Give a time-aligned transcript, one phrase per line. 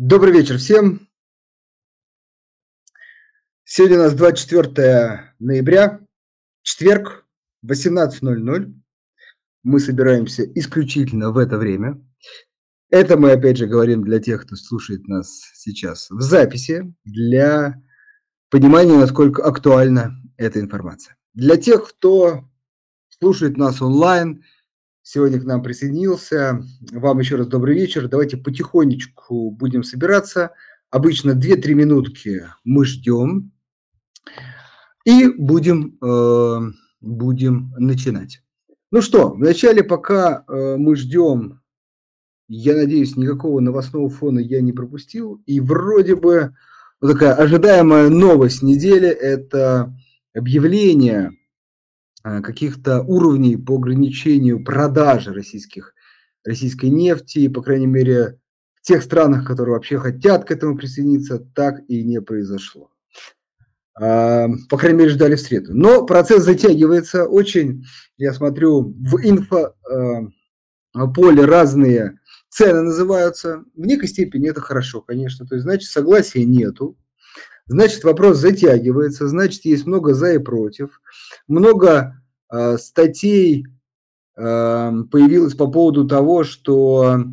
[0.00, 1.08] Добрый вечер всем.
[3.64, 5.98] Сегодня у нас 24 ноября,
[6.62, 7.26] четверг,
[7.66, 8.74] 18.00.
[9.64, 12.00] Мы собираемся исключительно в это время.
[12.90, 17.82] Это мы, опять же, говорим для тех, кто слушает нас сейчас в записи, для
[18.50, 21.16] понимания, насколько актуальна эта информация.
[21.34, 22.48] Для тех, кто
[23.08, 24.44] слушает нас онлайн–
[25.08, 26.62] сегодня к нам присоединился.
[26.92, 28.08] Вам еще раз добрый вечер.
[28.08, 30.50] Давайте потихонечку будем собираться.
[30.90, 33.52] Обычно 2-3 минутки мы ждем
[35.06, 36.60] и будем, э,
[37.00, 38.42] будем начинать.
[38.90, 41.62] Ну что, вначале, пока э, мы ждем,
[42.46, 45.42] я надеюсь, никакого новостного фона я не пропустил.
[45.46, 46.54] И вроде бы
[47.00, 49.96] вот такая ожидаемая новость недели– это
[50.34, 51.37] объявление
[52.42, 55.94] каких-то уровней по ограничению продажи российских,
[56.44, 58.38] российской нефти, по крайней мере,
[58.74, 62.90] в тех странах, которые вообще хотят к этому присоединиться, так и не произошло.
[64.00, 65.74] А, по крайней мере, ждали в среду.
[65.74, 67.84] Но процесс затягивается очень.
[68.16, 70.22] Я смотрю, в инфополе
[71.42, 72.18] э, разные
[72.48, 73.64] цены называются.
[73.74, 75.46] В некой степени это хорошо, конечно.
[75.46, 76.96] То есть, значит, согласия нету.
[77.68, 81.02] Значит, вопрос затягивается, значит, есть много за и против.
[81.46, 83.66] Много э, статей
[84.36, 87.24] э, появилось по поводу того, что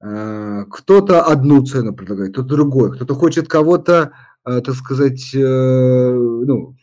[0.00, 4.12] э, кто-то одну цену предлагает, кто-то другой, кто-то хочет кого-то,
[4.46, 6.74] э, так сказать, э, ну,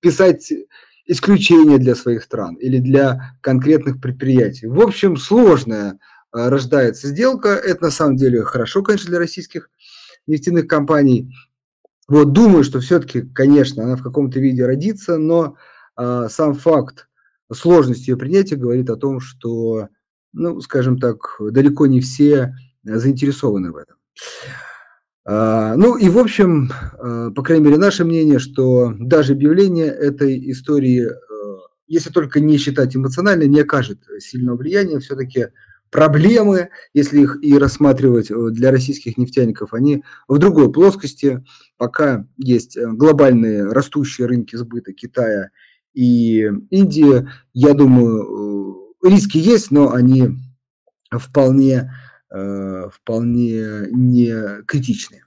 [0.00, 0.52] писать
[1.06, 4.66] исключения для своих стран или для конкретных предприятий.
[4.66, 6.00] В общем, сложная
[6.32, 7.50] рождается сделка.
[7.50, 9.70] Это на самом деле хорошо, конечно, для российских
[10.26, 11.32] нефтяных компаний.
[12.08, 15.56] Вот думаю, что все-таки, конечно, она в каком-то виде родится, но
[15.96, 17.08] э, сам факт
[17.52, 19.88] сложности ее принятия говорит о том, что,
[20.32, 23.96] ну, скажем так, далеко не все заинтересованы в этом.
[25.26, 30.50] А, ну и, в общем, а, по крайней мере, наше мнение, что даже объявление этой
[30.50, 31.06] истории,
[31.86, 34.98] если только не считать эмоционально, не окажет сильного влияния.
[34.98, 35.48] Все-таки
[35.90, 41.44] проблемы, если их и рассматривать э, для российских нефтяников, они в другой плоскости.
[41.76, 45.50] Пока есть э, глобальные растущие рынки сбыта Китая
[45.94, 50.30] и Индии, я думаю, э, риски есть, но они
[51.10, 51.90] вполне,
[52.30, 55.24] вполне не критичные.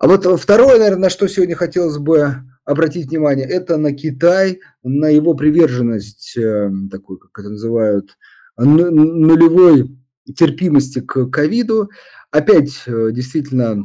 [0.00, 5.06] А вот второе, наверное, на что сегодня хотелось бы обратить внимание, это на Китай, на
[5.06, 6.36] его приверженность,
[6.90, 8.16] такую, как это называют,
[8.56, 9.96] нулевой
[10.36, 11.90] терпимости к ковиду.
[12.30, 13.84] Опять э, действительно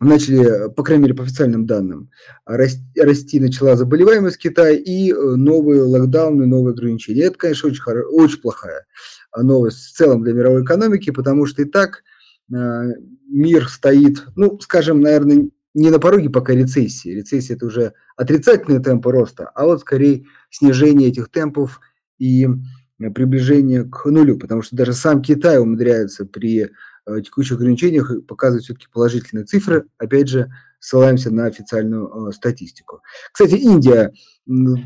[0.00, 2.10] начали, по крайней мере, по официальным данным,
[2.44, 7.24] расти, расти начала заболеваемость Китая и э, новые локдауны, новые ограничения.
[7.24, 8.86] Это, конечно, очень, очень плохая
[9.36, 12.02] новость в целом для мировой экономики, потому что и так
[12.52, 12.88] э,
[13.28, 17.08] мир стоит, ну, скажем, наверное, не на пороге пока рецессии.
[17.08, 21.80] Рецессия– это уже отрицательные темпы роста, а вот скорее снижение этих темпов
[22.18, 22.46] и
[23.10, 26.70] приближение к нулю, потому что даже сам Китай умудряется при
[27.06, 29.86] э, текущих ограничениях показывать все-таки положительные цифры.
[29.98, 33.02] Опять же, ссылаемся на официальную э, статистику.
[33.32, 34.12] Кстати, Индия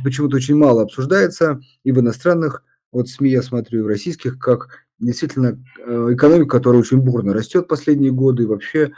[0.05, 2.62] почему-то очень мало обсуждается и в иностранных,
[2.93, 4.69] вот СМИ я смотрю, и в российских, как
[4.99, 8.93] действительно экономика, которая очень бурно растет последние годы и вообще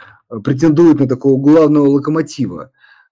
[0.45, 2.71] претендует на такого главного локомотива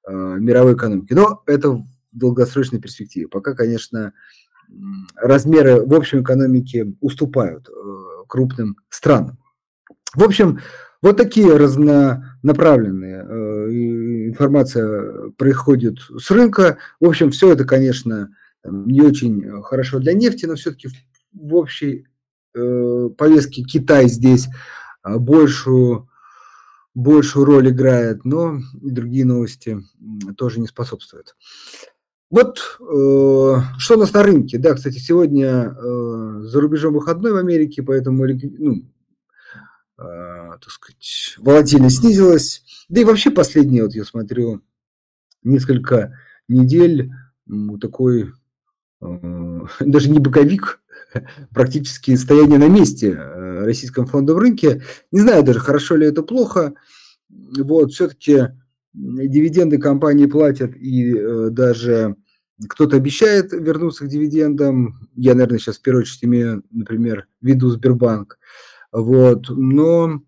[0.09, 1.13] мировой экономики.
[1.13, 3.29] Но это в долгосрочной перспективе.
[3.29, 4.13] Пока, конечно,
[5.17, 7.73] размеры в общем экономике уступают э,
[8.29, 9.39] крупным странам.
[10.15, 10.61] В общем,
[11.03, 13.71] вот такие разнонаправленные э,
[14.29, 16.79] информация приходит с рынка.
[17.01, 18.31] В общем, все это, конечно,
[18.65, 20.89] не очень хорошо для нефти, но все-таки
[21.33, 22.07] в общей
[22.55, 24.49] э, повестке Китай здесь
[25.05, 26.09] большую,
[26.95, 29.81] большую роль играет, но и другие новости
[30.37, 31.37] тоже не способствуют.
[32.29, 34.59] Вот э, что у нас на рынке.
[34.59, 38.83] Да, кстати, сегодня э, за рубежом выходной в Америке, поэтому ну,
[39.99, 40.03] э,
[40.61, 42.65] так сказать, волатильность снизилась.
[42.89, 44.63] Да и вообще последние, вот я смотрю,
[45.45, 46.19] несколько
[46.49, 47.13] недель
[47.81, 48.33] такой
[49.01, 50.81] э, даже не боковик,
[51.55, 54.83] практически стояние на месте э, российском фондовом рынке.
[55.13, 56.75] Не знаю даже, хорошо ли это плохо.
[57.29, 58.49] Вот, все-таки
[58.97, 62.17] дивиденды компании платят, и э, даже
[62.69, 65.09] кто-то обещает вернуться к дивидендам.
[65.15, 68.39] Я, наверное, сейчас в первую очередь имею, например, в виду Сбербанк.
[68.93, 70.23] Вот, но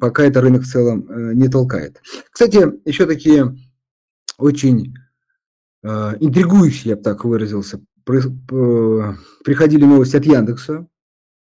[0.00, 2.00] пока это рынок в целом э, не толкает.
[2.30, 3.56] Кстати, еще такие
[4.38, 4.94] очень
[5.82, 10.86] э, интригующие, я бы так выразился, приходили новости от Яндекса.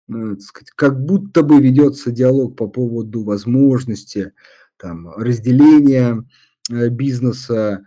[0.07, 4.33] так сказать, как будто бы ведется диалог по поводу возможности
[4.77, 6.23] там разделения,
[6.71, 7.85] э, бизнеса.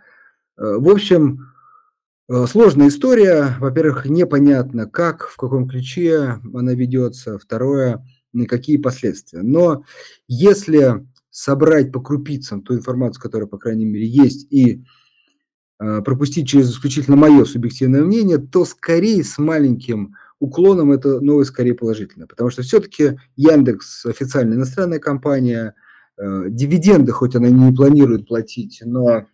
[0.57, 1.51] Э, в общем,
[2.29, 3.55] э, сложная история.
[3.59, 7.37] Во-первых, непонятно, как, в каком ключе она ведется.
[7.37, 9.41] Второе, на какие последствия.
[9.41, 9.83] Но
[10.27, 14.83] если собрать по крупицам ту информацию, которая, по крайней мере, есть, и
[15.77, 22.27] пропустить через исключительно мое субъективное мнение, то скорее с маленьким уклоном это новость скорее положительная.
[22.27, 25.75] Потому что все-таки Яндекс официальная иностранная компания,
[26.17, 29.25] дивиденды, хоть она не планирует платить, но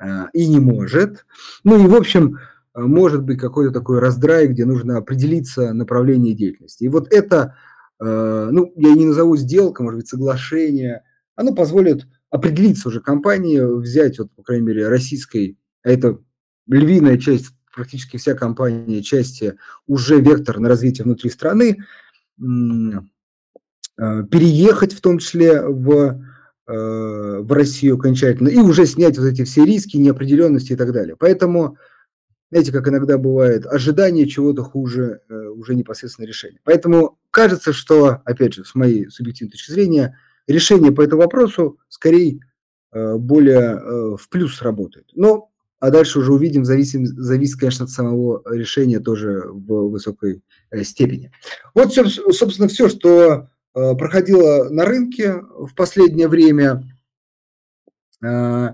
[0.00, 1.26] э, и не может.
[1.64, 2.38] Ну и, в общем,
[2.74, 6.84] может быть какой-то такой раздрай, где нужно определиться направление деятельности.
[6.84, 7.56] И вот это,
[8.00, 11.02] э, ну, я не назову сделка, может быть, соглашение,
[11.36, 16.18] оно позволит определиться уже компании, взять, вот, по крайней мере, российской а это
[16.66, 19.56] львиная часть, практически вся компания, части,
[19.86, 22.42] уже вектор на развитие внутри страны, э,
[23.96, 26.20] переехать в том числе в,
[26.66, 31.16] э, в Россию окончательно и уже снять вот эти все риски, неопределенности и так далее.
[31.18, 31.78] Поэтому,
[32.50, 36.60] знаете, как иногда бывает, ожидание чего-то хуже э, уже непосредственно решение.
[36.64, 42.40] Поэтому кажется, что, опять же, с моей субъективной точки зрения, решение по этому вопросу скорее
[42.92, 45.06] более в плюс работает.
[45.16, 45.50] Но
[45.84, 51.30] а дальше уже увидим, зависит, зависит, конечно, от самого решения тоже в высокой э, степени.
[51.74, 56.82] Вот, собственно, все, что э, проходило на рынке в последнее время.
[58.24, 58.70] Э,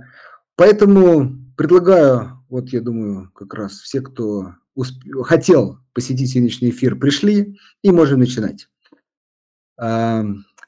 [0.57, 4.97] поэтому предлагаю, вот я думаю, как раз все, кто усп...
[5.25, 8.69] хотел посетить сегодняшний эфир, пришли, и можем начинать.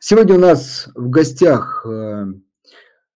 [0.00, 1.86] Сегодня у нас в гостях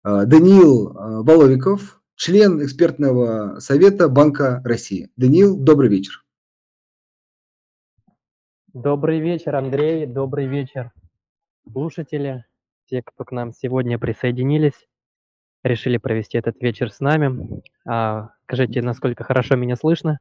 [0.03, 5.11] Даниил Воловиков, член экспертного совета Банка России.
[5.15, 6.23] Даниил, добрый вечер.
[8.73, 10.07] Добрый вечер, Андрей.
[10.07, 10.91] Добрый вечер,
[11.71, 12.45] слушатели,
[12.89, 14.87] те, кто к нам сегодня присоединились,
[15.63, 17.61] решили провести этот вечер с нами.
[17.85, 20.19] А, скажите, насколько хорошо меня слышно?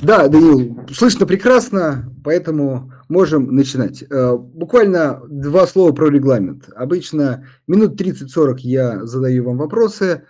[0.00, 4.04] Да, Данил, слышно прекрасно, поэтому можем начинать.
[4.10, 6.68] Э, буквально два слова про регламент.
[6.74, 10.24] Обычно минут 30-40 я задаю вам вопросы,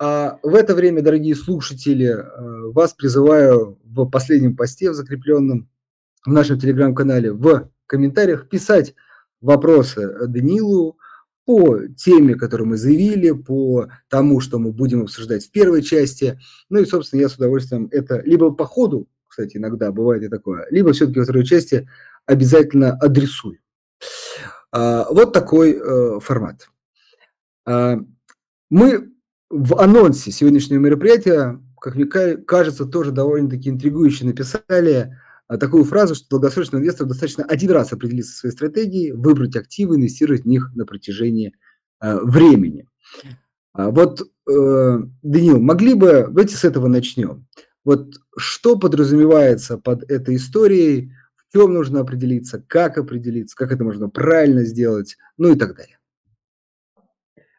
[0.00, 5.68] а в это время, дорогие слушатели, э, вас призываю в последнем посте, в закрепленном
[6.24, 8.94] в нашем телеграм-канале, в комментариях писать
[9.40, 10.98] вопросы Данилу
[11.44, 16.38] по теме, которую мы заявили, по тому, что мы будем обсуждать в первой части.
[16.68, 20.66] Ну и, собственно, я с удовольствием это либо по ходу, кстати, иногда бывает и такое,
[20.70, 21.88] либо все-таки во второй части
[22.26, 23.58] обязательно адресую.
[24.72, 26.68] А, вот такой э, формат.
[27.64, 27.98] А,
[28.68, 29.10] мы
[29.48, 35.16] в анонсе сегодняшнего мероприятия, как мне кажется, тоже довольно-таки интригующе написали
[35.56, 40.42] такую фразу, что долгосрочному инвестору достаточно один раз определиться со своей стратегией, выбрать активы, инвестировать
[40.42, 41.54] в них на протяжении
[42.00, 42.86] э, времени.
[43.72, 47.46] А вот, э, Данил, могли бы, давайте с этого начнем.
[47.84, 54.10] Вот что подразумевается под этой историей, в чем нужно определиться, как определиться, как это можно
[54.10, 55.98] правильно сделать, ну и так далее.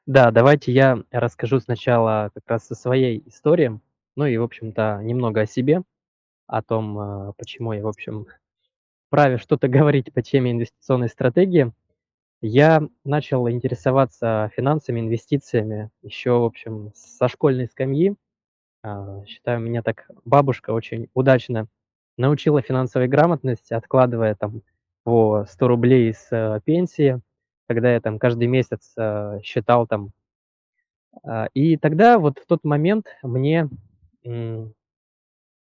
[0.06, 3.80] Да, давайте я расскажу сначала как раз со своей истории,
[4.15, 5.83] ну и, в общем-то, немного о себе,
[6.49, 8.27] о том, а, почему я, в общем,
[9.07, 11.71] вправе что-то говорить по теме инвестиционной стратегии.
[12.41, 18.15] Я начал интересоваться финансами, инвестициями еще, в общем, со школьной скамьи.
[18.83, 21.68] А, считаю, меня так бабушка очень удачно
[22.18, 24.61] научила финансовой грамотности, откладывая там
[25.03, 27.21] по 100 рублей с э, пенсии
[27.69, 28.95] когда я там каждый месяц
[29.44, 30.11] считал там.
[31.53, 33.69] И тогда вот в тот момент мне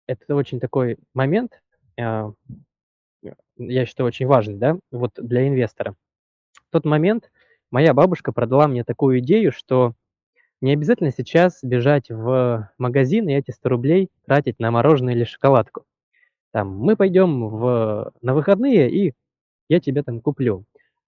[0.08, 1.62] это очень такой момент,
[1.98, 2.32] э,
[3.58, 5.96] я считаю, очень важный, да, вот для инвестора.
[6.68, 7.32] В тот момент
[7.72, 9.94] моя бабушка продала мне такую идею, что
[10.62, 15.86] не обязательно сейчас бежать в магазин и эти 100 рублей тратить на мороженое или шоколадку.
[16.52, 19.14] Там, мы пойдем в, на выходные, и
[19.70, 20.66] я тебе там куплю.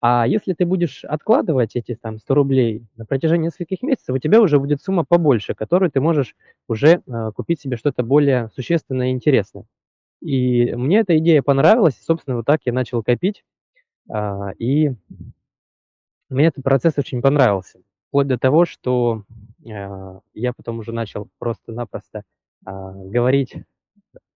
[0.07, 4.39] А если ты будешь откладывать эти там 100 рублей на протяжении нескольких месяцев, у тебя
[4.39, 6.35] уже будет сумма побольше, которую ты можешь
[6.67, 9.65] уже э, купить себе что-то более существенное и интересное.
[10.21, 13.43] И мне эта идея понравилась, и, собственно, вот так я начал копить,
[14.13, 14.91] э, и
[16.29, 17.79] мне этот процесс очень понравился.
[18.09, 19.23] Вплоть до того, что
[19.65, 22.21] э, я потом уже начал просто-напросто
[22.63, 23.55] э, говорить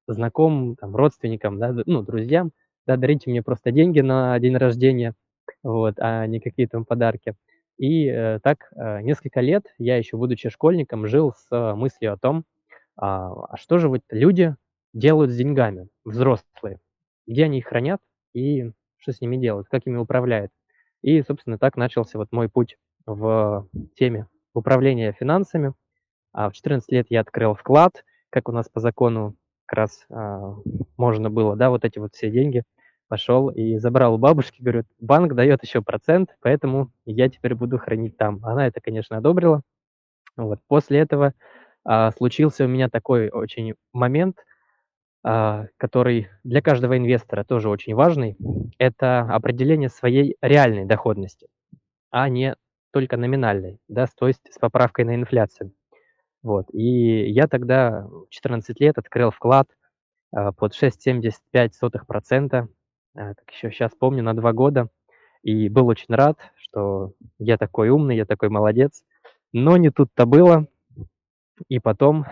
[0.08, 2.54] знакомым, там, родственникам, да, ну, друзьям,
[2.88, 5.14] да, дарите мне просто деньги на день рождения–
[5.64, 7.36] вот, а не какие там подарки.
[7.78, 12.18] И э, так э, несколько лет я еще, будучи школьником, жил с э, мыслью о
[12.18, 12.44] том,
[12.98, 14.56] а, а что же вот люди
[14.94, 16.80] делают с деньгами, взрослые,
[17.26, 18.02] где они их хранят,
[18.34, 20.52] и что с ними делают, как ими управляют.
[21.02, 25.74] И, собственно, так начался вот мой путь в теме управления финансами.
[26.34, 30.56] А в 14 лет я открыл вклад, как у нас по закону как раз а,
[30.98, 32.64] можно было, да, вот эти вот все деньги
[33.10, 38.16] пошел и забрал у бабушки, говорю, банк дает еще процент, поэтому я теперь буду хранить
[38.16, 38.40] там.
[38.46, 39.62] Она это, конечно, одобрила.
[40.38, 40.60] Вот.
[40.68, 41.34] После этого
[41.84, 44.38] а, случился у меня такой очень момент,
[45.24, 48.38] а, который для каждого инвестора тоже очень важный.
[48.78, 51.48] Это определение своей реальной доходности,
[52.12, 52.56] а не
[52.92, 55.74] только номинальной, да, то есть с поправкой на инфляцию.
[56.42, 56.68] Вот.
[56.74, 59.68] И я тогда 14 лет открыл вклад
[60.32, 62.68] а, под 6,75%, а,
[63.14, 64.90] как еще сейчас помню, на два года.
[65.42, 69.04] И был очень рад, что я такой умный, я такой молодец.
[69.54, 70.68] Но не тут-то было.
[71.68, 72.26] И потом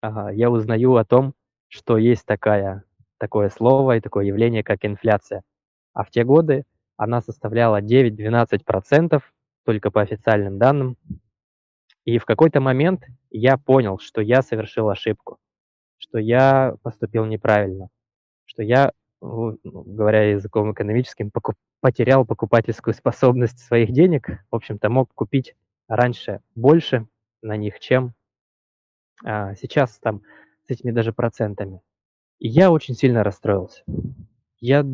[0.00, 1.34] ага, я узнаю о том,
[1.68, 2.84] что есть такая,
[3.18, 5.42] такое слово и такое явление, как инфляция.
[5.92, 6.64] А в те годы
[6.96, 9.22] она составляла 9-12%,
[9.64, 10.96] только по официальным данным.
[12.04, 15.38] И в какой-то момент я понял, что я совершил ошибку,
[15.98, 17.88] что я поступил неправильно,
[18.44, 18.92] что я,
[19.62, 24.28] говоря языком экономическим, покуп, потерял покупательскую способность своих денег.
[24.50, 25.54] В общем-то, мог купить
[25.88, 27.06] раньше больше
[27.42, 28.14] на них, чем
[29.24, 30.22] а, сейчас там
[30.66, 31.80] с этими даже процентами.
[32.38, 33.82] И я очень сильно расстроился.
[34.58, 34.84] Я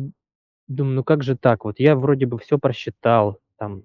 [0.67, 1.65] думаю, ну как же так?
[1.65, 3.83] Вот я вроде бы все просчитал, там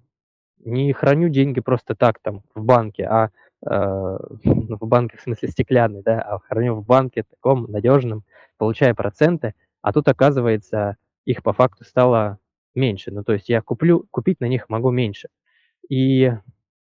[0.64, 3.30] не храню деньги просто так там в банке, а
[3.64, 8.24] э, ну, в банке в смысле стеклянный, да, а храню в банке таком надежном,
[8.56, 12.38] получая проценты, а тут оказывается их по факту стало
[12.74, 13.10] меньше.
[13.10, 15.28] Ну то есть я куплю, купить на них могу меньше.
[15.88, 16.32] И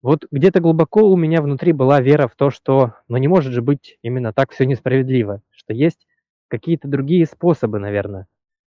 [0.01, 3.62] вот где-то глубоко у меня внутри была вера в то, что ну не может же
[3.62, 6.08] быть именно так все несправедливо, что есть
[6.48, 8.27] какие-то другие способы, наверное,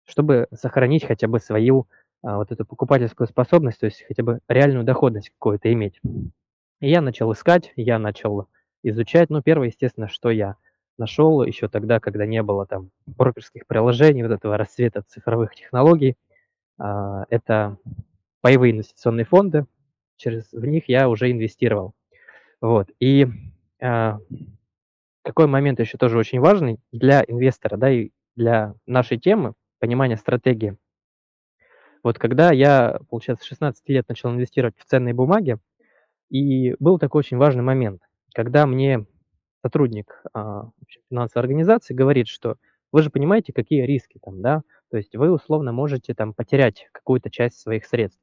[0.05, 1.87] чтобы сохранить хотя бы свою
[2.23, 5.99] а, вот эту покупательскую способность, то есть хотя бы реальную доходность какую-то иметь.
[6.79, 8.47] И я начал искать, я начал
[8.83, 9.29] изучать.
[9.29, 10.55] Ну, первое, естественно, что я
[11.01, 16.15] нашел еще тогда, когда не было там брокерских приложений, вот этого расцвета цифровых технологий,
[16.77, 17.77] а, это
[18.41, 19.65] паевые инвестиционные фонды.
[20.15, 21.93] Через в них я уже инвестировал.
[22.61, 22.89] Вот.
[22.99, 23.27] И
[23.81, 24.19] а,
[25.23, 30.77] какой момент еще тоже очень важный для инвестора, да, и для нашей темы, понимания стратегии–
[32.03, 35.57] вот когда я, получается, 16 лет начал инвестировать в ценные бумаги,
[36.29, 38.01] и был такой очень важный момент,
[38.33, 39.05] когда мне
[39.61, 40.69] сотрудник а,
[41.09, 42.55] финансовой организации говорит, что
[42.91, 47.29] вы же понимаете, какие риски там, да, то есть вы условно можете там потерять какую-то
[47.29, 48.19] часть своих средств.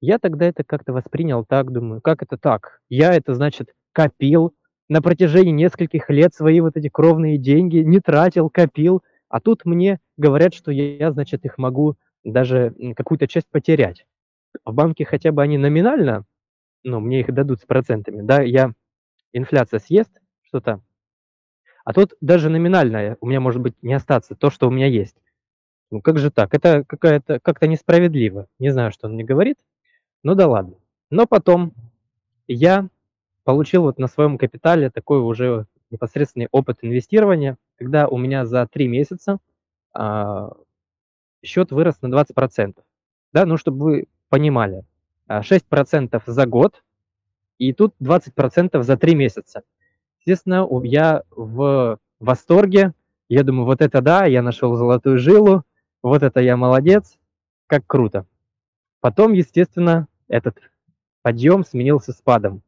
[0.00, 2.80] Я тогда это как-то воспринял так, думаю, как это так?
[2.88, 4.54] Я это, значит, копил
[4.88, 9.98] на протяжении нескольких лет свои вот эти кровные деньги, не тратил, копил, а тут мне
[10.16, 14.06] говорят, что я, значит, их могу даже какую-то часть потерять.
[14.64, 16.24] В банке хотя бы они номинально,
[16.84, 18.72] ну, мне их дадут с процентами, да, я,
[19.32, 20.80] инфляция съест что-то,
[21.84, 25.16] а тут даже номинально у меня может быть не остаться то, что у меня есть.
[25.90, 26.52] Ну как же так?
[26.54, 28.46] Это какая-то как-то несправедливо.
[28.58, 29.56] Не знаю, что он мне говорит.
[30.22, 30.74] Ну да ладно.
[31.10, 31.72] Но потом
[32.46, 32.88] я
[33.44, 38.88] получил вот на своем капитале такой уже непосредственный опыт инвестирования, когда у меня за три
[38.88, 39.38] месяца
[39.94, 40.52] а,
[41.42, 42.74] счет вырос на 20%.
[43.32, 44.84] Да, ну, чтобы вы понимали,
[45.28, 46.82] 6% а, за год,
[47.56, 49.62] и тут 20% за 3 месяца.
[50.20, 52.92] Естественно, я в восторге,
[53.28, 55.64] я думаю, вот это да, я нашел золотую жилу,
[56.02, 57.18] вот это я молодец,
[57.66, 58.26] как круто.
[59.00, 60.58] Потом, естественно, этот
[61.22, 62.62] подъем сменился спадом.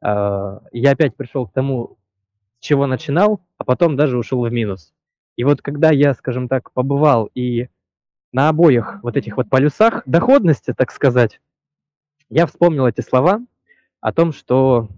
[0.00, 1.96] А, я опять пришел к тому,
[2.58, 4.92] с чего начинал, а потом даже ушел в минус.
[5.36, 7.68] И вот когда я, скажем так, побывал и
[8.32, 11.40] на обоих вот этих вот полюсах доходности, так сказать,
[12.30, 13.40] я вспомнил эти слова
[14.00, 14.88] о том, что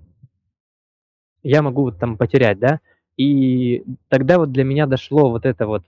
[1.48, 2.80] я могу вот там потерять, да,
[3.16, 5.84] и тогда вот для меня дошло вот это вот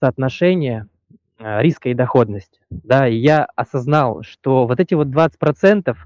[0.00, 0.86] соотношение
[1.38, 5.96] а, риска и доходности, да, и я осознал, что вот эти вот 20%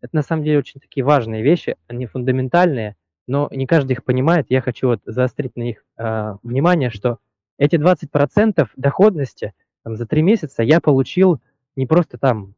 [0.00, 4.46] это на самом деле очень такие важные вещи, они фундаментальные, но не каждый их понимает.
[4.48, 7.18] Я хочу вот заострить на них э, внимание, что
[7.58, 9.52] эти 20% доходности–
[9.88, 11.40] там, за три месяца я получил
[11.74, 12.54] не просто там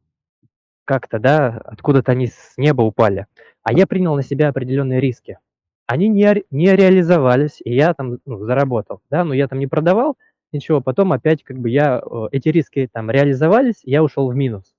[0.84, 3.26] как-то, да, откуда-то они с неба упали,
[3.62, 5.38] а я принял на себя определенные риски.
[5.90, 10.16] Они не, не реализовались, и я там ну, заработал, да, но я там не продавал
[10.52, 14.72] ничего, потом опять как бы я, э, эти риски там реализовались, я ушел в минус.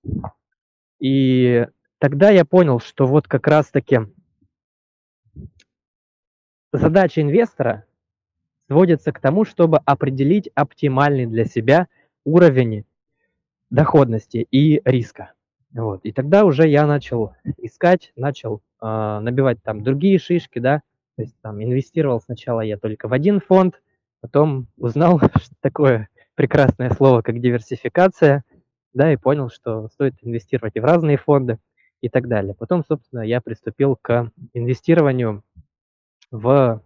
[0.99, 3.99] И тогда я понял, что вот как раз-таки
[6.71, 7.83] задача инвестора
[8.69, 11.89] сводится к тому, чтобы определить оптимальный для себя–
[12.23, 12.85] уровень
[13.69, 15.33] доходности и риска.
[15.73, 16.05] Вот.
[16.05, 20.83] И тогда уже я начал искать, начал э, набивать там другие шишки, да,
[21.21, 23.79] то есть там инвестировал сначала я только в один фонд,
[24.21, 28.43] потом узнал, что такое прекрасное слово, как диверсификация,
[28.95, 31.59] да, и понял, что стоит инвестировать и в разные фонды
[32.01, 32.55] и так далее.
[32.55, 35.43] Потом, собственно, я приступил к инвестированию
[36.31, 36.81] в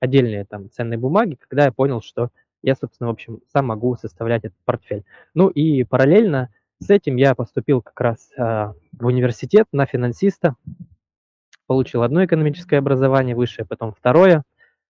[0.00, 2.30] отдельные там ценные бумаги, когда я понял, что
[2.62, 5.04] я, собственно, в общем, сам могу составлять этот портфель.
[5.34, 10.56] Ну и параллельно с этим я поступил как раз а, в университет на финансиста,
[11.68, 14.42] получил одно экономическое образование высшее, потом второе,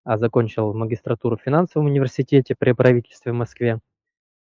[0.05, 3.81] а закончил магистратуру в финансовом университете при правительстве в Москве.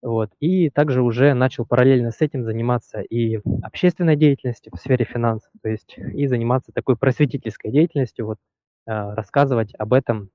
[0.02, 0.30] Вот.
[0.40, 5.70] И также уже начал параллельно с этим заниматься и общественной деятельностью в сфере финансов, то
[5.70, 8.38] есть и заниматься такой просветительской деятельностью, вот,
[8.86, 10.28] э, рассказывать об этом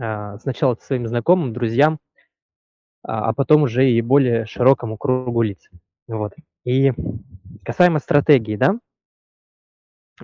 [0.00, 2.00] э, сначала своим знакомым, друзьям,
[3.04, 5.68] а, а потом уже и более широкому кругу лиц.
[6.08, 6.32] Вот.
[6.64, 6.92] И
[7.64, 8.78] касаемо стратегии, да,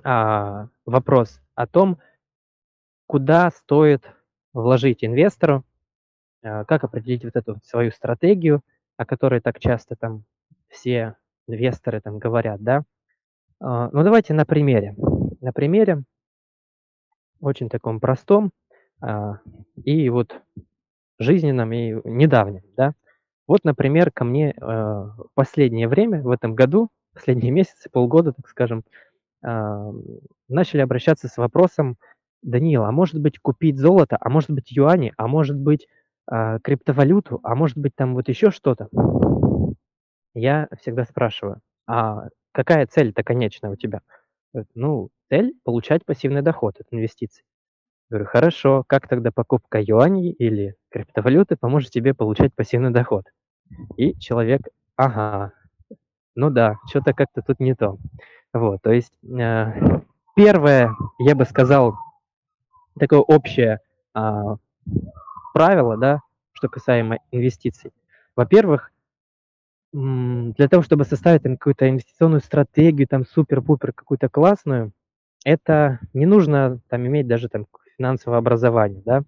[0.02, 1.99] а, вопрос о том,
[3.06, 4.04] куда стоит
[4.52, 5.64] вложить инвестору,
[6.42, 8.62] а, как определить вот эту свою стратегию,
[8.97, 10.25] о которой так часто там
[10.68, 11.16] все
[11.47, 12.85] инвесторы там говорят, да.
[13.61, 14.94] А, ну, давайте на примере.
[15.40, 16.02] На примере
[17.40, 18.52] очень таком простом
[19.00, 19.40] а,
[19.85, 20.40] и вот
[21.18, 22.94] жизненном и недавнем, да.
[23.47, 28.85] Вот, например, ко мне в последнее время, в этом году, последние месяцы, полгода, так скажем,
[29.42, 31.97] начали обращаться с вопросом,
[32.42, 35.87] Данила, а может быть купить золото, а может быть юани, а может быть
[36.26, 38.88] а, криптовалюту, а может быть там вот еще что-то,
[40.35, 44.00] я всегда спрашиваю, а какая цель-то конечная у тебя?
[44.75, 47.44] Ну, цель– получать пассивный доход от инвестиций.
[48.09, 53.25] Говорю, хорошо, как тогда покупка юаней или криптовалюты поможет тебе получать пассивный доход?
[53.97, 54.62] И человек,
[54.97, 55.52] ага,
[56.35, 57.99] ну да, что-то как-то тут не то.
[58.52, 60.00] Вот, то есть э,
[60.35, 61.95] первое, я бы сказал,
[62.99, 63.80] такое общее
[64.13, 64.56] а,
[65.54, 66.21] правило, да,
[66.52, 67.93] что касаемо инвестиций.
[68.36, 68.93] Во-первых,
[69.93, 74.93] для того, чтобы составить там какую-то инвестиционную стратегию, там супер-пупер какую-то классную,
[75.45, 79.23] это не нужно там иметь даже там финансовое образование, да,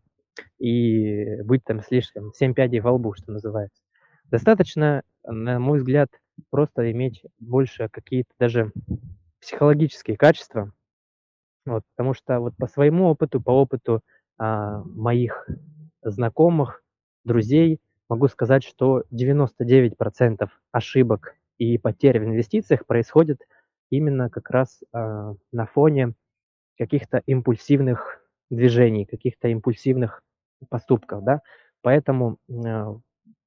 [0.59, 3.83] и быть там слишком 7 пядей во лбу, что называется.
[4.31, 6.11] Достаточно, на мой взгляд,
[6.51, 8.73] просто иметь больше какие-то даже
[9.40, 10.73] психологические качества,
[11.64, 14.03] вот, потому что вот по своему опыту, по опыту
[14.38, 15.49] а, моих
[16.03, 16.83] знакомых,
[17.25, 23.40] друзей, могу сказать, что 99% ошибок и потерь в инвестициях происходит
[23.90, 26.14] именно как раз э, на фоне
[26.77, 30.23] каких-то импульсивных движений, каких-то импульсивных
[30.68, 31.40] поступков, да.
[31.83, 32.95] Поэтому э,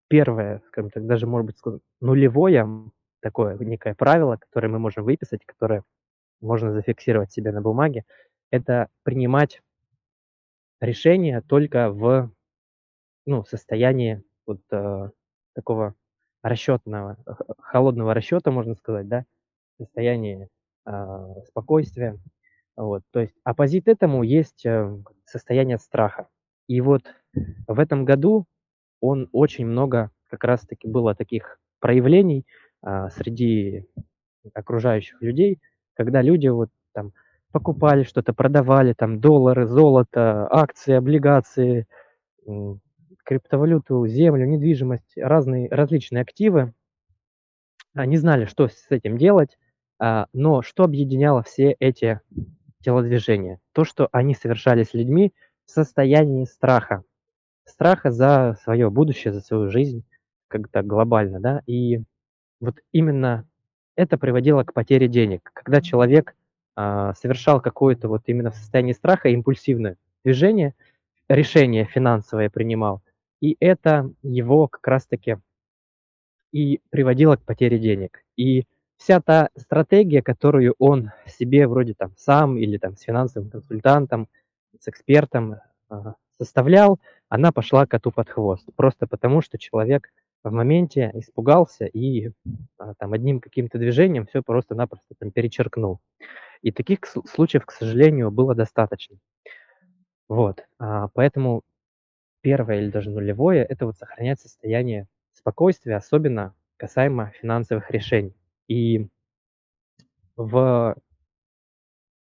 [0.07, 1.57] первое, скажем так, даже может быть
[2.01, 2.91] нулевое
[3.21, 5.83] такое некое правило, которое мы можем выписать, которое
[6.41, 8.05] можно зафиксировать себе на бумаге,
[8.51, 9.61] это принимать
[10.79, 12.31] решения только в
[13.25, 15.09] ну, состоянии вот э,
[15.53, 15.95] такого
[16.43, 17.17] расчетного,
[17.59, 19.25] холодного расчета, можно сказать, да,
[19.79, 20.49] состояние
[20.85, 20.91] э,
[21.47, 22.19] спокойствия.
[22.75, 26.27] Вот, то есть оппозит этому есть э, состояние страха.
[26.67, 27.03] И вот
[27.67, 28.45] в этом году
[29.05, 32.45] он очень много как раз-таки было таких проявлений
[32.85, 33.85] э, среди
[34.53, 35.59] окружающих людей,
[35.95, 37.13] когда люди вот там
[37.51, 41.87] покупали что-то, продавали там доллары, золото, акции, облигации,
[43.23, 46.73] криптовалюту, землю, недвижимость, разные различные активы.
[47.93, 49.57] Не знали, что с этим делать,
[49.99, 52.19] а, но что объединяло все эти
[52.81, 53.59] телодвижения?
[53.71, 55.33] То, что они совершались людьми
[55.65, 57.03] в состоянии страха.
[57.65, 60.03] Страха за свое будущее, за свою жизнь,
[60.47, 62.01] как-то глобально, да, и
[62.59, 63.47] вот именно
[63.95, 65.51] это приводило к потере денег.
[65.53, 66.35] Когда человек
[66.75, 70.75] а, совершал какое-то вот именно в состоянии страха импульсивное движение,
[71.29, 73.01] решение финансовое принимал,
[73.41, 75.37] и это его как раз-таки
[76.51, 78.23] и приводило к потере денег.
[78.37, 78.65] И
[78.97, 84.29] вся та стратегия, которую он себе вроде там сам или там с финансовым консультантом,
[84.79, 85.57] с экспертом
[85.89, 86.99] а, составлял,
[87.29, 88.67] она пошла коту под хвост.
[88.75, 90.11] Просто потому, что человек
[90.43, 92.31] в моменте испугался и
[92.77, 95.99] а, там одним каким-то движением все просто-напросто там перечеркнул.
[96.61, 99.17] И таких случаев, к сожалению, было достаточно.
[100.27, 101.63] Вот, а, поэтому
[102.41, 108.35] первое или даже нулевое, это вот сохранять состояние спокойствия, особенно касаемо финансовых решений.
[108.67, 109.07] И
[110.35, 110.95] в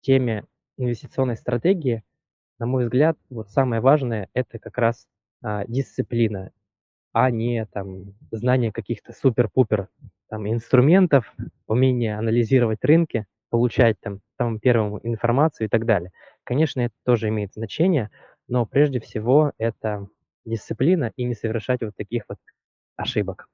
[0.03, 0.45] теме
[0.77, 2.03] инвестиционной стратегии,
[2.61, 5.09] на мой взгляд, вот самое важное– это как раз
[5.43, 6.53] а, дисциплина,
[7.13, 9.89] а не там знание каких-то супер-пупер
[10.29, 11.35] там инструментов,
[11.67, 16.13] умение анализировать рынки, получать там самым первым информацию и так далее.
[16.45, 18.11] Конечно, это тоже имеет значение,
[18.47, 20.07] но прежде всего это
[20.45, 22.39] дисциплина и не совершать вот таких вот
[22.97, 23.49] ошибок.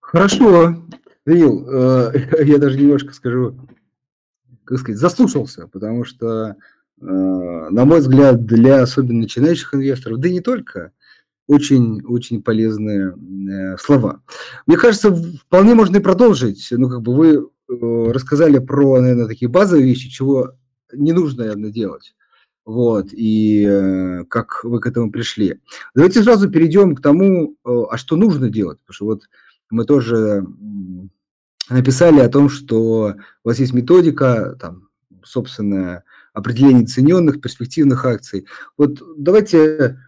[0.00, 0.74] Хорошо,
[1.26, 2.12] Данил, э,
[2.44, 3.56] я даже немножко скажу,
[4.64, 6.56] как сказать, заслушался, потому что,
[7.00, 10.92] э, на мой взгляд, для особенно начинающих инвесторов, да и не только,
[11.48, 14.22] очень, очень полезные э, слова.
[14.66, 16.68] Мне кажется, вполне можно и продолжить.
[16.70, 17.14] Ну, как бы
[17.68, 20.52] вы рассказали про, наверное, такие базовые вещи, чего
[20.92, 22.14] не нужно, наверное, делать.
[22.64, 25.60] Вот, и как вы к этому пришли.
[25.94, 28.80] Давайте сразу перейдем к тому, а что нужно делать.
[28.80, 29.22] Потому что вот
[29.70, 30.44] мы тоже
[31.68, 34.88] написали о том, что у вас есть методика, там,
[35.24, 38.46] собственно, определение цененных, перспективных акций.
[38.76, 39.98] Вот давайте,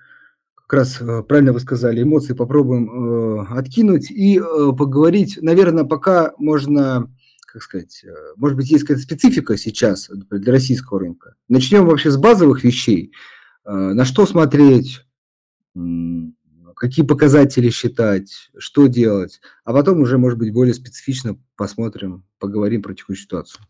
[0.55, 4.43] как раз э, правильно вы сказали, эмоции попробуем э, откинуть и э,
[4.77, 5.39] поговорить.
[5.41, 7.11] Наверное, пока можно,
[7.47, 11.35] как сказать, э, может быть, есть какая-то специфика сейчас для российского рынка.
[11.49, 13.13] Начнем вообще с базовых вещей.
[13.65, 15.01] Э, на что смотреть,
[16.79, 22.95] какие показатели считать, что делать, а потом уже, может быть, более специфично посмотрим, поговорим про
[22.95, 23.65] текущую ситуацию.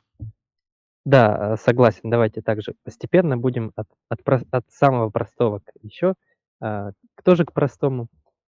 [1.04, 2.10] Да, согласен.
[2.10, 6.14] Давайте также постепенно будем от, от, от самого простого к еще,
[6.60, 6.90] а,
[7.24, 8.08] тоже к простому.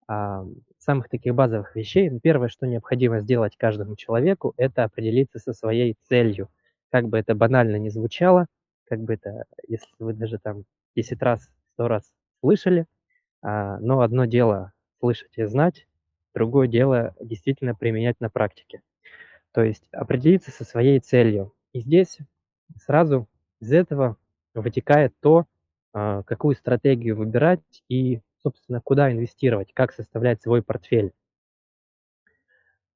[0.08, 0.44] А,
[0.78, 2.10] самых таких базовых вещей.
[2.20, 6.48] Первое, что необходимо сделать каждому человеку, это определиться со своей целью.
[6.90, 8.46] Как бы это банально не звучало,
[8.88, 10.64] как бы это, если вы даже там
[10.96, 12.02] 10 раз, 100 раз
[12.40, 12.86] слышали,
[13.42, 15.86] но одно дело слышать и знать,
[16.34, 18.82] другое дело действительно применять на практике.
[19.52, 21.52] То есть определиться со своей целью.
[21.72, 22.18] И здесь
[22.76, 23.28] сразу
[23.60, 24.16] из этого
[24.54, 25.46] вытекает то,
[25.92, 31.12] а, какую стратегию выбирать и, собственно, куда инвестировать, как составлять свой портфель.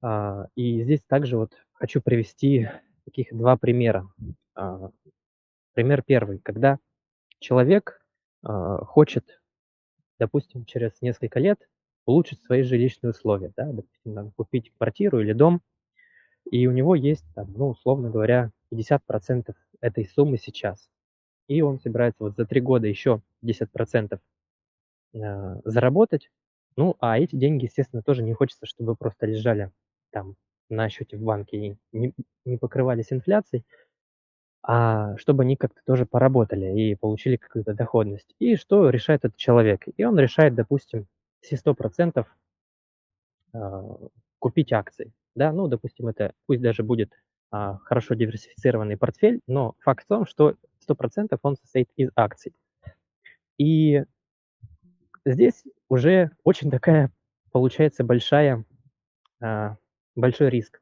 [0.01, 2.69] А, и здесь также вот хочу привести
[3.05, 4.09] таких два примера.
[5.75, 6.79] Пример первый, когда
[7.41, 8.01] человек
[8.43, 9.43] хочет
[10.19, 11.59] допустим, через несколько лет
[12.07, 15.63] улучшить свои жилищные условия, да, допустим, там, купить квартиру или дом,
[16.51, 20.91] и у него есть, там, ну, условно говоря, 50% этой суммы сейчас.
[21.49, 24.19] И он собирается вот за три года еще 10%
[25.15, 26.31] э, заработать.
[26.77, 29.71] Ну, а эти деньги, естественно, тоже не хочется, чтобы просто лежали
[30.11, 30.37] там
[30.69, 33.65] на счете в банке и не, не покрывались инфляцией
[34.67, 38.35] а чтобы они как-то тоже поработали и получили какую-то доходность.
[38.39, 39.83] И что решает этот человек?
[39.99, 41.07] И он решает, допустим,
[41.43, 42.25] все 100%
[43.53, 43.97] а,
[44.39, 45.13] купить акции.
[45.35, 47.13] Да, ну, допустим, это пусть даже будет
[47.51, 50.55] а, хорошо диверсифицированный портфель, но факт в том, что
[50.89, 52.55] 100% он состоит из акций.
[53.59, 54.03] И
[55.27, 57.13] здесь уже очень такая
[57.53, 58.65] получается большая,
[59.43, 59.77] а,
[60.17, 60.81] большой риск,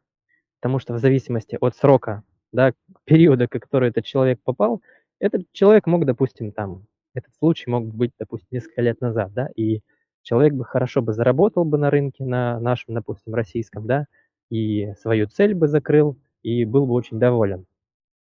[0.61, 2.73] потому что в зависимости от срока да,
[3.05, 4.83] периода, который этот человек попал,
[5.21, 9.81] этот человек мог, допустим, там, этот случай мог быть, допустим, несколько лет назад, да, и
[10.23, 14.07] человек бы хорошо бы заработал бы на рынке, на нашем, допустим, российском, да,
[14.51, 17.67] и свою цель бы закрыл, и был бы очень доволен.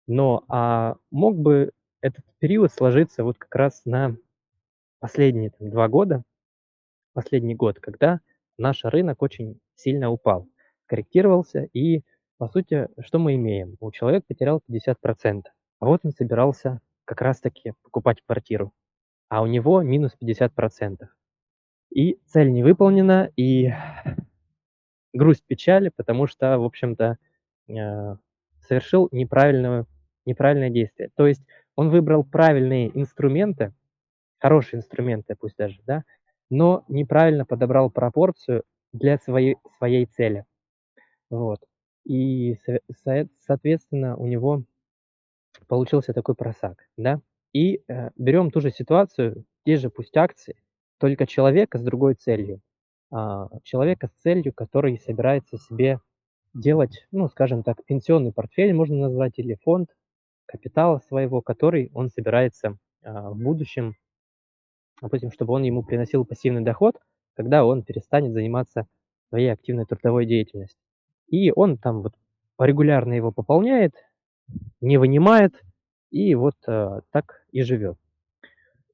[0.06, 4.16] Но а мог бы этот период сложиться вот как раз на
[5.00, 6.22] последние там, два года,
[7.12, 8.20] последний год, когда
[8.58, 10.48] наш рынок очень сильно упал,
[10.86, 12.02] корректировался, и
[12.40, 13.76] по сути, что мы имеем?
[13.80, 15.42] У человека потерял 50%,
[15.78, 18.72] а вот он собирался как раз-таки покупать квартиру,
[19.28, 21.06] а у него минус 50%.
[21.90, 23.74] И цель не выполнена, и
[25.12, 27.18] грусть печали, потому что, в общем-то,
[27.68, 28.16] э,
[28.66, 29.84] совершил неправильное,
[30.24, 31.10] неправильное действие.
[31.16, 31.42] То есть
[31.76, 33.74] он выбрал правильные инструменты,
[34.38, 36.04] хорошие инструменты пусть даже, да,
[36.48, 38.62] но неправильно подобрал пропорцию
[38.94, 40.46] для своей, своей цели.
[41.28, 41.60] Вот.
[42.04, 42.58] И,
[43.38, 44.64] соответственно, у него
[45.68, 47.20] получился такой просак, да.
[47.52, 50.56] И э, берем ту же ситуацию, те же пусть акции,
[50.98, 52.60] только человека с другой целью.
[53.10, 56.00] А, человека с целью, который собирается себе
[56.54, 59.90] делать, ну, скажем так, пенсионный портфель, можно назвать, или фонд
[60.46, 63.94] капитала своего, который он собирается а, в будущем,
[65.02, 66.96] допустим, чтобы он ему приносил пассивный доход,
[67.34, 68.86] когда он перестанет заниматься
[69.28, 70.89] своей активной трудовой деятельностью.
[71.30, 72.14] И он там вот
[72.58, 73.94] регулярно его пополняет,
[74.80, 75.54] не вынимает,
[76.10, 77.96] и вот э, так и живет.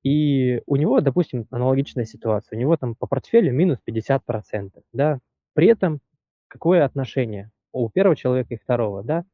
[0.03, 2.57] И у него, допустим, аналогичная ситуация.
[2.57, 4.71] У него там по портфелю минус 50%.
[4.93, 5.19] Да?
[5.55, 6.01] При этом
[6.47, 9.03] какое отношение у первого человека и второго?
[9.03, 9.25] Да?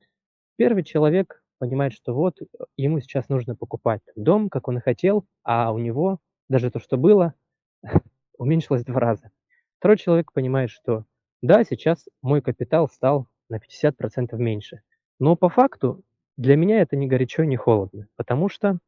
[0.57, 2.38] Первый человек понимает, что вот
[2.77, 6.97] ему сейчас нужно покупать дом, как он и хотел, а у него даже то, что
[6.97, 7.35] было,
[8.38, 9.31] уменьшилась в 2 раза.
[9.79, 11.05] Второй человек понимает, что
[11.43, 14.83] да, сейчас мой капитал стал на 50% меньше,
[15.19, 16.03] но по факту
[16.37, 18.79] для меня это ни горячо, ни холодно, потому что,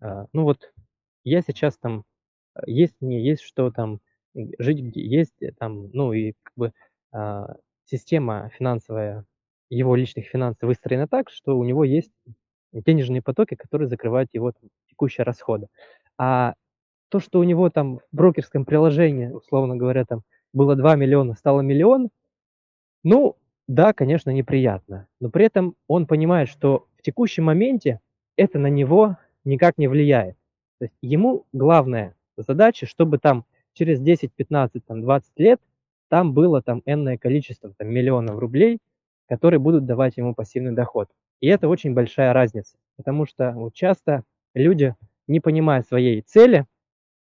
[0.00, 0.72] а, ну вот
[1.22, 2.04] я сейчас там,
[2.56, 4.00] э, есть мне есть что там
[4.58, 6.72] жить, где есть э, там, ну и как бы
[7.12, 9.24] а, система финансовая,
[9.70, 12.12] его личных финансов выстроена так, что у него есть
[12.72, 15.68] денежные потоки, которые закрывают его там, текущие расходы.
[16.18, 16.54] А
[17.08, 20.22] то, что у него там в брокерском приложении, условно говоря, там
[20.54, 22.08] было 2 миллиона, стало миллион,
[23.02, 23.36] ну,
[23.68, 25.06] да, конечно, неприятно.
[25.20, 28.00] Но при этом он понимает, что в текущем моменте
[28.36, 30.36] это на него никак не влияет.
[30.78, 35.60] То есть ему главная задача, чтобы там через 10, 15, там, 20 лет
[36.08, 38.78] там было там энное количество там, миллионов рублей,
[39.28, 41.08] которые будут давать ему пассивный доход.
[41.40, 44.22] И это очень большая разница, потому что вот часто
[44.54, 44.94] люди,
[45.26, 46.66] не понимая своей цели,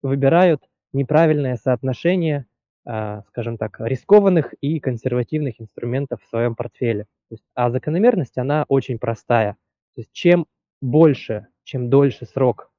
[0.01, 0.63] выбирают
[0.93, 2.45] неправильное соотношение,
[2.83, 7.05] скажем так, рискованных и консервативных инструментов в своем портфеле.
[7.29, 9.53] Есть, а закономерность, она очень простая.
[9.95, 10.47] То есть чем
[10.81, 12.71] больше, чем дольше срок,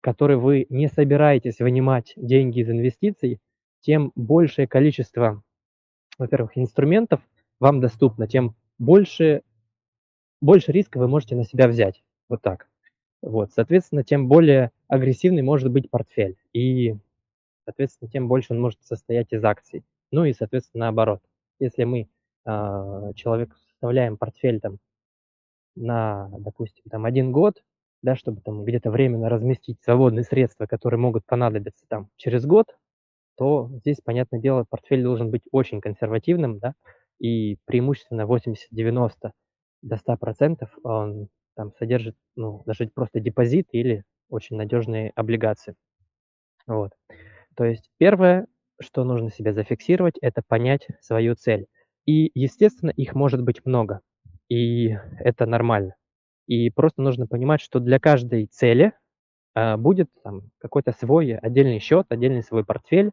[0.00, 3.40] который вы не собираетесь вынимать деньги из инвестиций,
[3.80, 5.42] тем большее количество,
[6.18, 7.20] во-первых, инструментов
[7.58, 9.42] вам доступно, тем больше,
[10.40, 12.02] больше риска вы можете на себя взять.
[12.28, 12.68] Вот так.
[13.22, 16.36] Вот, соответственно, тем более агрессивный может быть портфель.
[16.52, 16.96] И,
[17.64, 19.84] соответственно, тем больше он может состоять из акций.
[20.10, 21.20] Ну и, соответственно, наоборот.
[21.58, 22.08] Если мы
[22.44, 24.78] э, человеку составляем портфель там
[25.74, 27.62] на, допустим, там один год,
[28.02, 32.66] да, чтобы там где-то временно разместить свободные средства, которые могут понадобиться там через год,
[33.36, 36.74] то здесь, понятное дело, портфель должен быть очень консервативным, да,
[37.18, 39.32] и преимущественно 80-90
[39.82, 45.74] до 100% он там содержит, ну, даже просто депозит или очень надежные облигации.
[46.66, 46.92] Вот.
[47.56, 48.46] То есть первое,
[48.80, 51.66] что нужно себе зафиксировать, это понять свою цель.
[52.06, 54.00] И, естественно, их может быть много.
[54.48, 55.94] И это нормально.
[56.46, 58.92] И просто нужно понимать, что для каждой цели
[59.54, 63.12] а, будет там какой-то свой отдельный счет, отдельный свой портфель.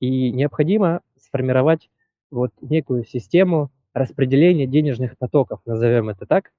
[0.00, 1.90] И необходимо сформировать
[2.30, 6.52] вот некую систему распределения денежных потоков, назовем это так,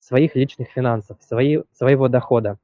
[0.00, 2.58] своих личных финансов, свои, своего дохода.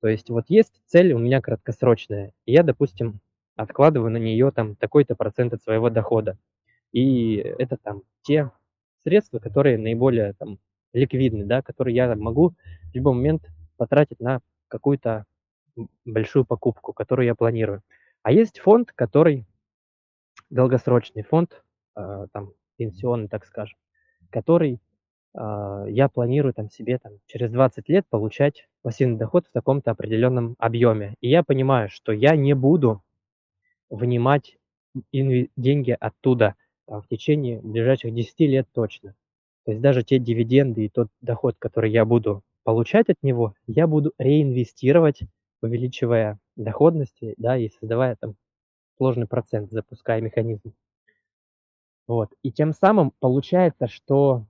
[0.00, 3.20] То есть вот есть цель у меня краткосрочная, и я, допустим,
[3.56, 6.38] откладываю на нее там такой-то процент от своего дохода.
[6.92, 8.50] И это там те
[9.04, 10.58] средства, которые наиболее там
[10.92, 15.24] ликвидны, да, которые я могу в любой момент потратить на какую-то
[16.04, 17.82] большую покупку, которую я планирую.
[18.22, 19.46] А есть фонд, который
[20.50, 21.62] долгосрочный фонд,
[21.96, 23.78] э, там пенсионный, так скажем,
[24.30, 24.80] который
[25.34, 30.56] а, я планирую там себе там через 20 лет получать пассивный доход в таком-то определенном
[30.58, 31.14] объеме.
[31.20, 33.02] И я понимаю, что я не буду
[33.92, 34.58] вынимать
[35.12, 39.14] деньги оттуда там, в течение ближайших 10 лет точно.
[39.64, 43.86] То есть даже те дивиденды и тот доход, который я буду получать от него, я
[43.86, 45.20] буду реинвестировать,
[45.62, 48.34] увеличивая доходности, да, и создавая там
[48.96, 50.74] сложный процент, запуская механизм.
[52.08, 52.30] Вот.
[52.42, 54.46] И тем самым получается, что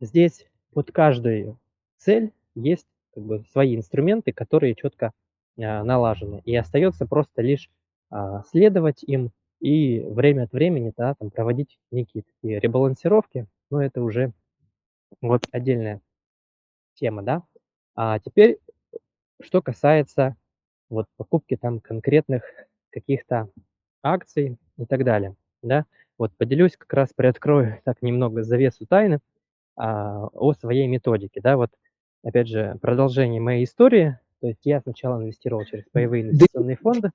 [0.00, 1.58] Здесь под каждую
[1.98, 5.12] цель есть как бы свои инструменты, которые четко
[5.58, 6.40] а, налажены.
[6.44, 7.72] И остается просто лишь а,
[8.50, 13.46] следовать им и время от времени да, там, проводить некие такие ребалансировки.
[13.70, 14.32] Но это уже
[15.20, 16.00] вот отдельная
[16.94, 17.42] тема, да.
[17.94, 18.58] А теперь,
[19.40, 20.36] что касается
[20.90, 22.42] вот покупки там конкретных
[22.90, 23.48] каких-то
[24.02, 25.86] акций и так далее, да.
[26.18, 29.20] Вот поделюсь, как раз приоткрою так немного завесу тайны
[29.76, 31.40] а, о своей методике.
[31.40, 31.70] Да, вот
[32.22, 34.18] опять же продолжение моей истории.
[34.40, 37.10] То есть я сначала инвестировал через паевые инвестиционные фонды.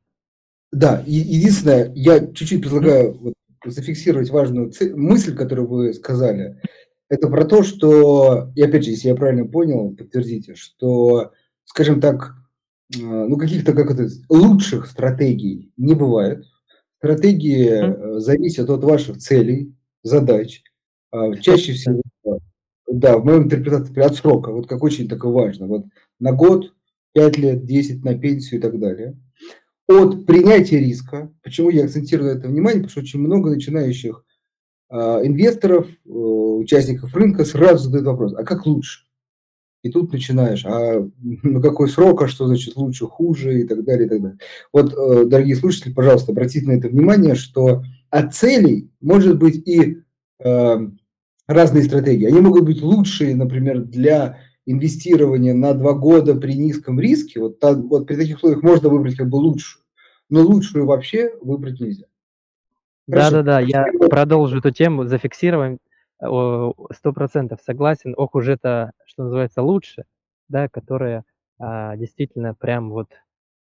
[0.72, 3.34] Да, единственное, я чуть-чуть предлагаю вот,
[3.66, 6.62] зафиксировать важную цель, мысль, которую вы сказали.
[7.10, 11.32] Это про то, что, и опять же, если я правильно понял, подтвердите, что,
[11.64, 12.34] скажем так,
[12.94, 16.44] э, ну каких-то как это лучших стратегий не бывает.
[16.98, 18.20] Стратегии mm-hmm.
[18.20, 20.64] зависят от ваших целей, задач.
[21.12, 22.02] А чаще всего
[22.88, 25.68] да, в моем интерпретации от срока, вот как очень такое важно.
[25.68, 25.86] Вот
[26.20, 26.74] на год,
[27.14, 29.18] 5 лет, 10 на пенсию и так далее.
[29.88, 34.26] От принятия риска, почему я акцентирую это внимание, потому что очень много начинающих
[34.90, 39.08] э, инвесторов, э, участников рынка сразу задают вопрос, а как лучше?
[39.84, 41.08] И тут начинаешь, а
[41.44, 44.38] на какой срок, а что значит лучше, хуже и так далее, и так далее.
[44.74, 50.02] Вот, э, дорогие слушатели, пожалуйста, обратите на это внимание, что от целей может быть и
[50.44, 50.78] э,
[51.48, 52.26] разные стратегии.
[52.26, 57.40] Они могут быть лучшие, например, для инвестирования на два года при низком риске.
[57.40, 59.84] Вот, та, вот при таких условиях можно выбрать как бы лучшую.
[60.30, 62.06] но лучшую вообще выбрать нельзя.
[63.08, 65.80] Да-да-да, я продолжу эту тему, зафиксируем.
[66.20, 68.14] Сто процентов согласен.
[68.18, 70.04] Ох уж это, что называется, лучше,
[70.50, 71.24] да, которое
[71.60, 73.08] а, действительно прям вот...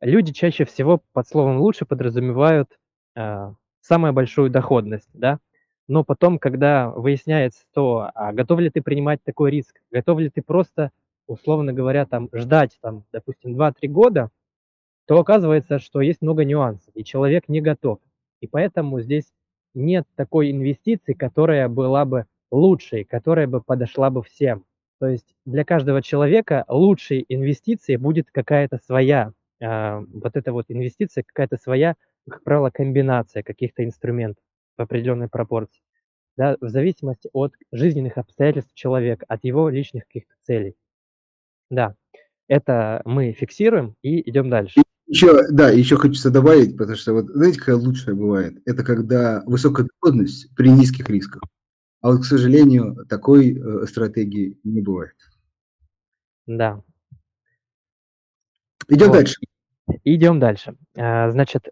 [0.02, 2.80] Люди чаще всего под словом «лучше» подразумевают
[3.16, 5.40] а, самую большую доходность, да,
[5.88, 10.42] но потом, когда выясняется то, а готов ли ты принимать такой риск, готов ли ты
[10.42, 10.92] просто,
[11.28, 14.30] условно говоря, там ждать, там, допустим, 2-3 года,
[15.08, 18.00] то оказывается, что есть много нюансов, и человек не готов.
[18.40, 19.34] И поэтому здесь
[19.74, 24.66] нет такой инвестиции, которая была бы лучшей, которая бы подошла бы всем.
[25.00, 31.24] То есть для каждого человека лучшей инвестицией будет какая-то своя, э, вот эта вот инвестиция,
[31.24, 31.96] какая-то своя,
[32.30, 34.44] как правило, комбинация каких-то инструментов
[34.78, 35.82] в определенной пропорции.
[36.38, 40.76] Да, в зависимости от жизненных обстоятельств человека, от его личных каких-то целей.
[41.70, 41.96] Да,
[42.48, 44.82] это мы фиксируем и идем дальше.
[45.08, 48.62] Еще, да, еще хочется добавить, потому что вот знаете, какая лучшая бывает?
[48.66, 51.44] Это когда высокая доходность при низких рисках.
[52.02, 55.16] А вот, к сожалению, такой э, стратегии не бывает.
[56.48, 56.82] Да.
[58.88, 59.14] Идем вот.
[59.14, 59.36] дальше.
[60.04, 60.76] Идем дальше.
[60.98, 61.70] А, значит,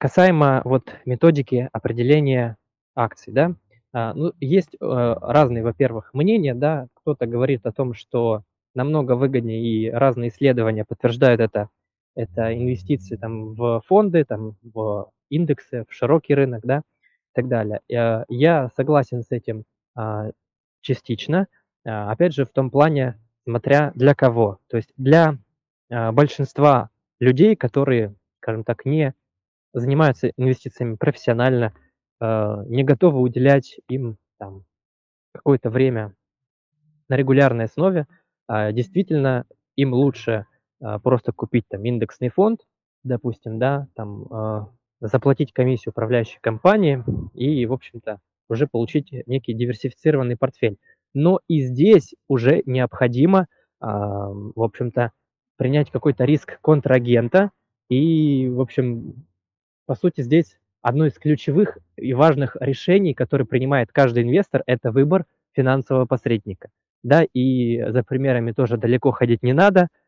[0.00, 2.56] касаемо вот методики определения
[2.96, 3.54] акций, да,
[3.92, 8.42] а, ну, есть э, разные, во-первых, мнения, да, кто-то говорит о том, что
[8.74, 11.68] намного выгоднее, и разные исследования подтверждают это,
[12.14, 17.80] это инвестиции там, в фонды, там, в индексы, в широкий рынок, да, и так далее.
[17.92, 20.30] Э, я согласен с этим а,
[20.80, 21.46] частично,
[21.84, 24.60] а, опять же, в том плане, смотря для кого.
[24.68, 25.36] То есть для
[25.90, 29.12] большинства людей, которые, скажем так, не
[29.72, 31.72] занимаются инвестициями профессионально,
[32.20, 34.64] не готовы уделять им там
[35.32, 36.14] какое-то время
[37.08, 38.06] на регулярной основе,
[38.48, 40.46] действительно им лучше
[40.80, 42.60] а, просто купить там индексный фонд,
[43.04, 44.68] допустим, да, там а,
[45.00, 47.04] заплатить комиссию управляющей компании
[47.34, 50.78] и, в общем-то, уже получить некий диверсифицированный портфель.
[51.14, 53.46] Но и здесь уже необходимо,
[53.80, 55.12] а, в общем-то,
[55.56, 57.50] принять какой-то риск контрагента.
[57.88, 59.26] И, в общем,
[59.90, 65.26] по сути, здесь одно из ключевых и важных решений, которые принимает каждый инвестор, это выбор
[65.52, 66.68] финансового посредника.
[67.02, 69.88] Да, и за примерами тоже далеко ходить не надо–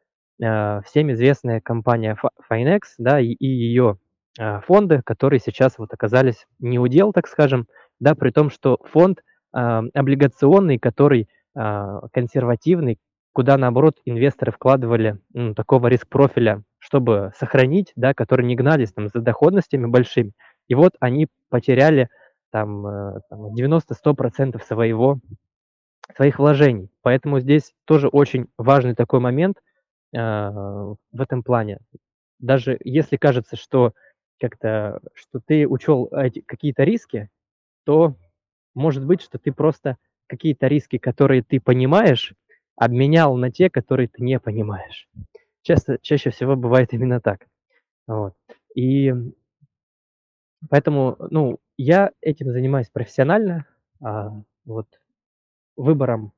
[0.42, 2.16] Э, всем известная компания
[2.50, 3.98] Finex, да, и, ее
[4.38, 7.66] э, фонды, которые сейчас вот оказались не удел, так скажем,
[8.00, 9.20] да, при том, что фонд
[9.54, 9.58] э,
[9.94, 12.98] облигационный, который консервативный,
[13.32, 19.20] куда, наоборот, инвесторы вкладывали ну, такого риск-профиля, чтобы сохранить, да, которые не гнались там за
[19.20, 20.32] доходностями большими.
[20.68, 22.08] И вот они потеряли
[22.50, 22.82] там,
[23.28, 25.18] там 90-100% своего,
[26.14, 26.90] своих вложений.
[27.02, 29.58] Поэтому здесь тоже очень важный такой момент–
[30.14, 31.78] а, в этом плане.
[32.38, 33.92] Даже если кажется, что
[34.40, 36.10] как-то, что ты учел
[36.46, 37.28] какие-то риски,
[37.84, 38.16] то
[38.74, 42.34] может быть, что ты просто какие-то риски, которые ты понимаешь,
[42.76, 45.08] обменял на те, которые ты не понимаешь.
[45.62, 47.46] Часто, чаще всего бывает именно так.
[48.08, 48.34] Вот.
[48.74, 49.12] И
[50.68, 53.66] поэтому, ну, я этим занимаюсь профессионально,
[54.00, 54.32] а,
[54.64, 54.86] вот,
[55.76, 56.32] выбором,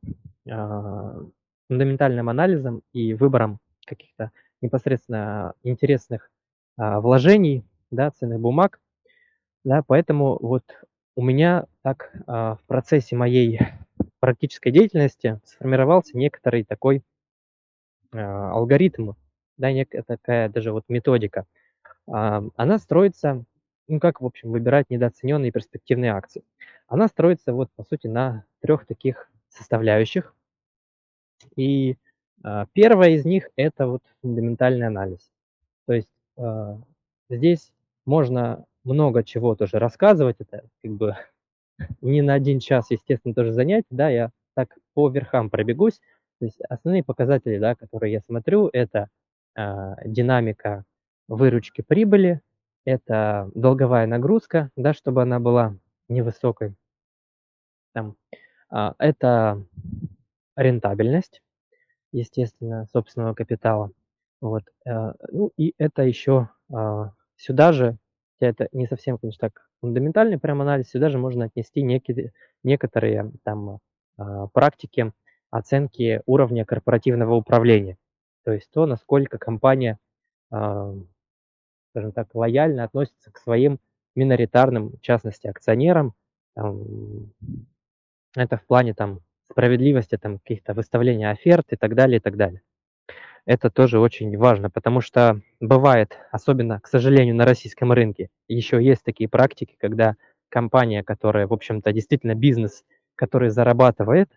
[0.51, 1.20] а,
[1.68, 6.31] фундаментальным анализом и выбором каких-то непосредственно интересных
[6.79, 8.81] а, вложений, да, ценных бумаг,
[9.64, 10.64] да, поэтому вот
[11.16, 13.61] у меня так а, в процессе моей
[14.25, 17.03] практической деятельности сформировался некоторый такой
[18.11, 19.13] а, алгоритм,
[19.59, 21.45] да, некая такая даже вот методика.
[22.11, 23.45] А, она строится,
[23.87, 26.43] ну как, в общем, выбирать недооцененные перспективные акции.
[26.87, 30.35] Она строится вот, по сути, на трех таких составляющих.
[31.55, 31.99] И
[32.43, 35.31] а, первая из них– это вот фундаментальный анализ.
[35.85, 36.09] То есть
[36.39, 36.81] а,
[37.29, 37.73] здесь
[38.07, 41.15] можно много чего тоже рассказывать, это как бы
[42.01, 46.01] не на один час, естественно, тоже занятие, да, я так по верхам пробегусь.
[46.39, 49.09] То есть основные показатели, да, которые я смотрю, это
[49.57, 50.85] э, динамика
[51.29, 52.41] выручки прибыли,
[52.85, 55.77] это долговая нагрузка, да, чтобы она была
[56.09, 56.75] невысокой.
[57.93, 58.16] Там,
[58.70, 59.64] э, это
[60.57, 61.43] рентабельность,
[62.12, 63.91] естественно, собственного капитала.
[64.41, 64.64] Вот.
[64.85, 67.97] Э, ну и это еще а, сюда же,
[68.45, 72.32] хотя это не совсем, конечно, так фундаментальный прям анализ, сюда же можно отнести некие,
[72.62, 73.80] некоторые там
[74.16, 75.12] а, практики
[75.51, 77.97] оценки уровня корпоративного управления.
[78.45, 79.99] То есть то, насколько компания,
[80.51, 80.95] а,
[81.90, 83.78] скажем так, лояльно относится к своим
[84.14, 86.14] миноритарным, в частности, акционерам.
[88.36, 89.20] Это в плане там
[89.51, 92.62] справедливости там каких-то выставления оферт и так далее, и так далее.
[93.47, 99.03] Это тоже очень важно, потому что бывает, особенно, к сожалению, на российском рынке, еще есть
[99.03, 100.16] такие практики, когда
[100.49, 102.84] компания, которая, в общем-то, действительно бизнес,
[103.16, 104.30] который зарабатывает,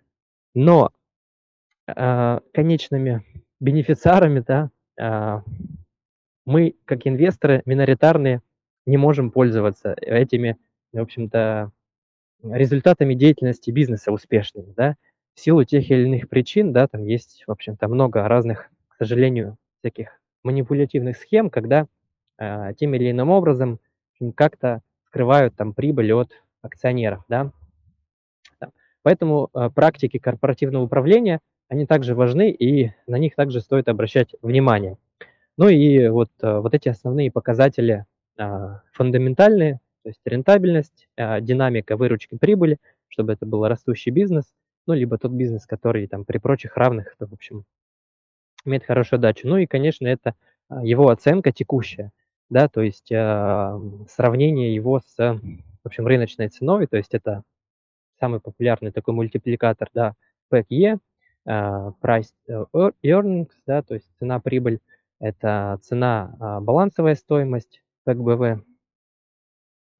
[0.53, 0.91] но
[1.87, 3.23] э, конечными
[3.59, 5.41] бенефициарами, да, э,
[6.45, 8.41] мы, как инвесторы миноритарные,
[8.85, 10.57] не можем пользоваться этими,
[10.93, 11.71] в общем-то,
[12.43, 14.95] результатами деятельности бизнеса успешными, да,
[15.33, 19.57] в силу тех или иных причин, да, там есть, в общем-то, много разных, к сожалению,
[19.81, 21.85] таких манипулятивных схем, когда
[22.39, 23.79] э, тем или иным образом
[24.35, 26.31] как-то скрывают там прибыль от
[26.63, 27.51] акционеров, да.
[29.03, 34.97] Поэтому э, практики корпоративного управления, они также важны, и на них также стоит обращать внимание.
[35.57, 38.05] Ну и вот, э, вот эти основные показатели
[38.39, 42.79] э, фундаментальные, то есть рентабельность, э, динамика выручки прибыли,
[43.09, 44.45] чтобы это был растущий бизнес,
[44.87, 47.65] ну, либо тот бизнес, который там при прочих равных, то, в общем,
[48.67, 49.47] имеет хорошую дачу.
[49.47, 50.35] Ну и, конечно, это
[50.69, 52.11] а, его оценка текущая,
[52.49, 57.43] да, то есть э, сравнение его с, в общем, рыночной ценой, то есть это
[58.19, 60.13] самый популярный такой мультипликатор, да,
[60.51, 60.99] PEG,
[61.45, 64.79] э, Price Earnings, да, то есть цена-прибыль,
[65.19, 68.61] это цена, э, балансовая стоимость, PEG-BV,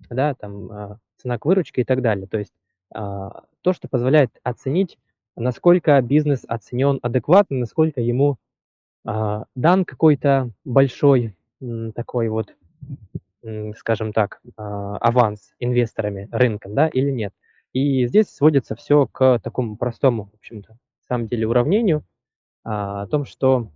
[0.09, 2.27] да, там а, цена к выручке и так далее.
[2.27, 2.53] То есть
[2.93, 4.97] а, то, что позволяет оценить,
[5.35, 8.37] насколько бизнес оценен адекватно, насколько ему а,
[9.07, 11.35] дан какой-то большой
[11.95, 12.53] такой вот,
[13.77, 17.33] скажем так, аванс инвесторами, рынком, да, или нет.
[17.73, 22.03] И здесь сводится все к такому простому, в общем-то, на самом деле уравнению
[22.63, 23.69] о том, что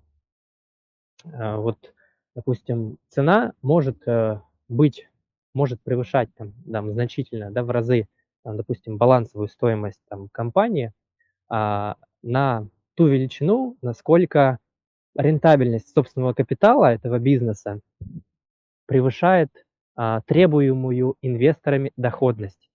[1.23, 1.93] вот,
[2.35, 5.07] допустим, цена может э, быть
[5.53, 8.07] может превышать там, там значительно, да, в разы,
[8.43, 10.93] там, допустим, балансовую стоимость там, компании
[11.49, 14.59] а, на ту величину, насколько
[15.15, 17.79] рентабельность собственного капитала этого бизнеса
[18.85, 19.49] превышает
[19.95, 22.69] а, требуемую инвесторами доходность.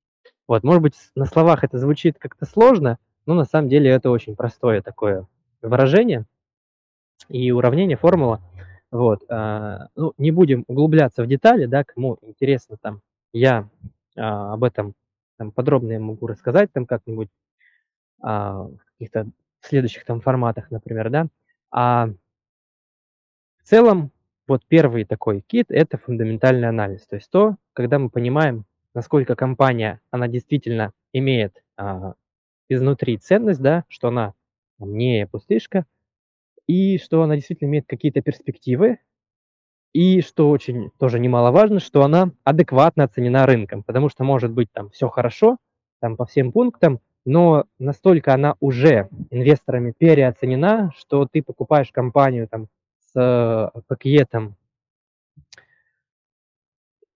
[0.47, 4.37] Вот, может быть, на словах это звучит как-то сложно, но на самом деле это очень
[4.37, 5.27] простое такое
[5.63, 6.25] выражение
[7.29, 8.41] и уравнение, формула–
[8.91, 13.01] вот, а, ну, не будем углубляться в детали, да, кому интересно там,
[13.33, 13.69] я
[14.17, 14.95] а, об этом
[15.39, 17.29] там, подробно я могу рассказать там как-нибудь
[18.23, 19.27] а, в каких-то
[19.61, 21.27] следующих там форматах, например, да.
[21.71, 22.11] А
[23.67, 24.13] в целом,
[24.47, 28.65] вот первый такой кит– это фундаментальный анализ, то есть то, когда мы понимаем,
[28.95, 32.15] насколько компания, она действительно имеет а,
[32.69, 34.35] изнутри ценность, да, что она
[34.79, 35.85] не пустышка,
[36.69, 39.01] и что она действительно имеет какие-то перспективы,
[39.93, 44.91] и что очень тоже немаловажно, что она адекватно оценена рынком, потому что может быть там
[44.91, 45.57] все хорошо,
[46.01, 52.69] там по всем пунктам, но настолько она уже инвесторами переоценена, что ты покупаешь компанию там
[53.17, 54.57] с пакетом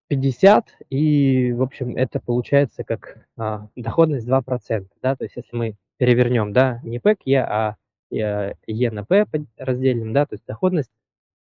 [0.09, 5.76] 50, и, в общем, это получается как а, доходность 2%, да, то есть если мы
[5.98, 7.76] перевернем, да, не PEC, а
[8.11, 9.26] Е на П
[9.57, 10.90] разделим, да, то есть доходность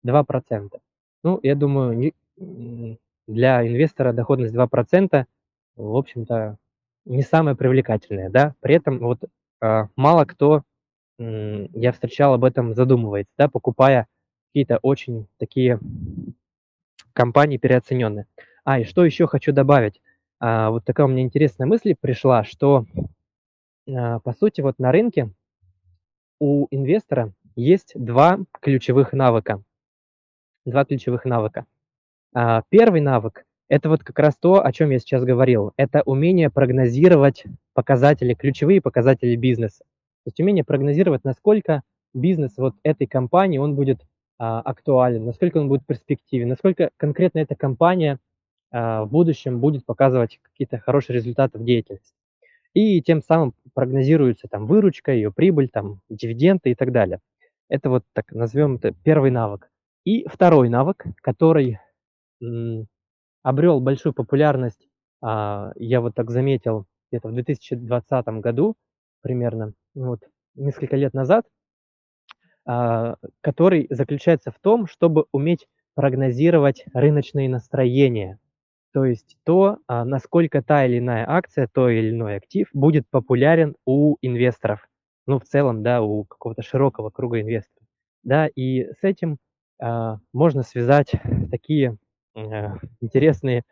[0.07, 0.79] 2%.
[1.25, 2.13] Ну, я думаю,
[3.27, 5.25] для инвестора доходность 2%,
[5.77, 6.59] в общем-то,
[7.07, 8.55] не самая привлекательная, да.
[8.61, 9.25] При этом вот
[9.61, 10.63] а, мало кто,
[11.19, 14.07] я встречал, об этом задумывается, да, покупая
[14.53, 15.81] какие-то очень такие
[17.15, 18.27] компании переоцененные.
[18.65, 20.03] А, и что еще хочу добавить.
[20.41, 22.85] А, вот такая у меня интересная мысль пришла, что,
[23.89, 25.31] а, по сути, вот на рынке
[26.39, 29.63] у инвестора есть два ключевых навыка.
[30.67, 31.65] Два ключевых навыка.
[32.35, 35.73] А, первый навык– это вот как раз то, о чем я сейчас говорил.
[35.79, 39.85] Это умение прогнозировать показатели, ключевые показатели бизнеса.
[40.25, 41.83] То есть умение прогнозировать, насколько
[42.13, 44.05] бизнес вот этой компании, он будет
[44.61, 48.19] актуален, насколько он будет перспективен, насколько конкретно эта компания
[48.73, 52.15] а, в будущем будет показывать какие-то хорошие результаты в деятельности
[52.75, 57.21] и тем самым прогнозируется там выручка, ее прибыль, там дивиденды и так далее.
[57.69, 59.71] Это вот так назовем это первый навык.
[60.05, 61.79] И второй навык, который
[62.43, 62.87] м,
[63.43, 64.89] обрел большую популярность,
[65.23, 68.77] а, я вот так заметил где-то в 2020 году
[69.23, 70.21] примерно, вот
[70.55, 71.62] несколько лет назад, а,
[72.65, 78.39] который заключается в том, чтобы уметь прогнозировать рыночные настроения
[78.93, 83.75] то есть то, а, насколько та или иная акция, то или иной актив будет популярен
[83.87, 84.87] у инвесторов.
[85.27, 87.87] Ну, в целом, да, у какого-то широкого круга инвесторов.
[88.23, 89.39] Да, и с этим
[89.81, 91.13] а, можно связать
[91.51, 91.97] такие
[92.35, 93.63] а, интересные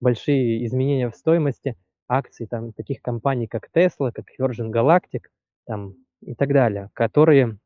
[0.00, 1.76] большие изменения в стоимости
[2.06, 5.24] акций там, таких компаний, как Tesla, как Virgin Galactic
[5.66, 7.58] там, и так далее, которые,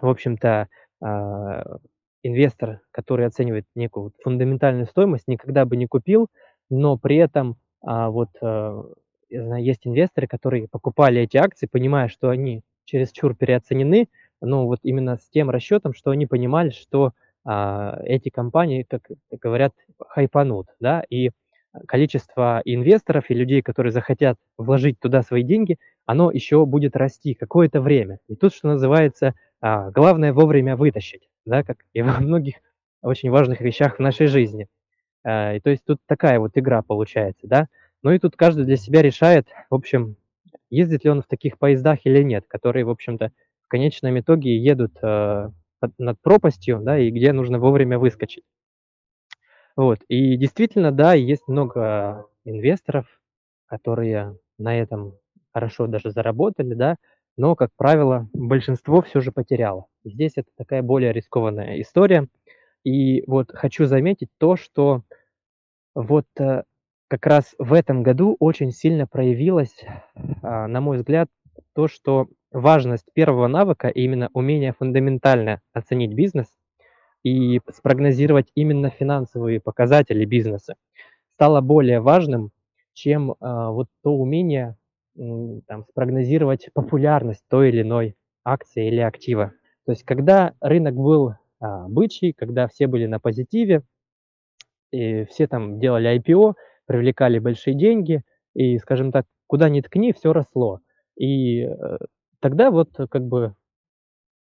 [0.00, 0.68] в общем-то,
[1.00, 1.78] а,
[2.22, 6.28] инвестор, который оценивает некую фундаментальную стоимость, никогда бы не купил,
[6.70, 8.82] но при этом а, вот э,
[9.28, 14.08] я знаю, есть инвесторы, которые покупали эти акции, понимая, что они чересчур переоценены,
[14.40, 17.12] ну вот именно с тем расчетом, что они понимали, что
[17.44, 21.30] а, эти компании, как говорят, хайпанут, да, и
[21.86, 27.80] количество инвесторов и людей, которые захотят вложить туда свои деньги, оно еще будет расти какое-то
[27.80, 28.18] время.
[28.28, 32.56] И тут, что называется, а, главное вовремя вытащить, да, как и во многих
[33.02, 34.68] очень важных вещах в нашей жизни.
[35.24, 37.68] А, и то есть тут такая вот игра получается, да.
[38.02, 40.16] Ну и тут каждый для себя решает, в общем,
[40.70, 43.30] ездит ли он в таких поездах или нет, которые, в общем-то,
[43.62, 45.50] в конечном итоге едут э,
[45.98, 48.44] над пропастью, да, и где нужно вовремя выскочить.
[49.76, 53.06] Вот, и действительно, да, есть много инвесторов,
[53.66, 55.16] которые на этом
[55.52, 56.96] хорошо даже заработали, да,
[57.36, 59.86] но, как правило, большинство все же потеряло.
[60.04, 62.28] Здесь это такая более рискованная история.
[62.84, 65.02] И вот хочу заметить то, что
[65.94, 66.64] вот э,
[67.08, 69.84] как раз в этом году очень сильно проявилось,
[70.42, 71.28] а, на мой взгляд,
[71.74, 76.46] то, что важность первого навыка, именно умение фундаментально оценить бизнес
[77.22, 80.74] и спрогнозировать именно финансовые показатели бизнеса,
[81.34, 82.50] стало более важным,
[82.94, 84.76] чем а, вот то умение
[85.16, 89.52] там, спрогнозировать популярность той или иной акции или актива.
[89.84, 93.82] То есть когда рынок был а, бычий, когда все были на позитиве,
[94.90, 96.54] и все там делали IPO,
[96.86, 98.22] привлекали большие деньги,
[98.54, 100.80] и, скажем так, куда ни ткни, все росло.
[101.16, 101.98] И э,
[102.40, 103.54] тогда вот как бы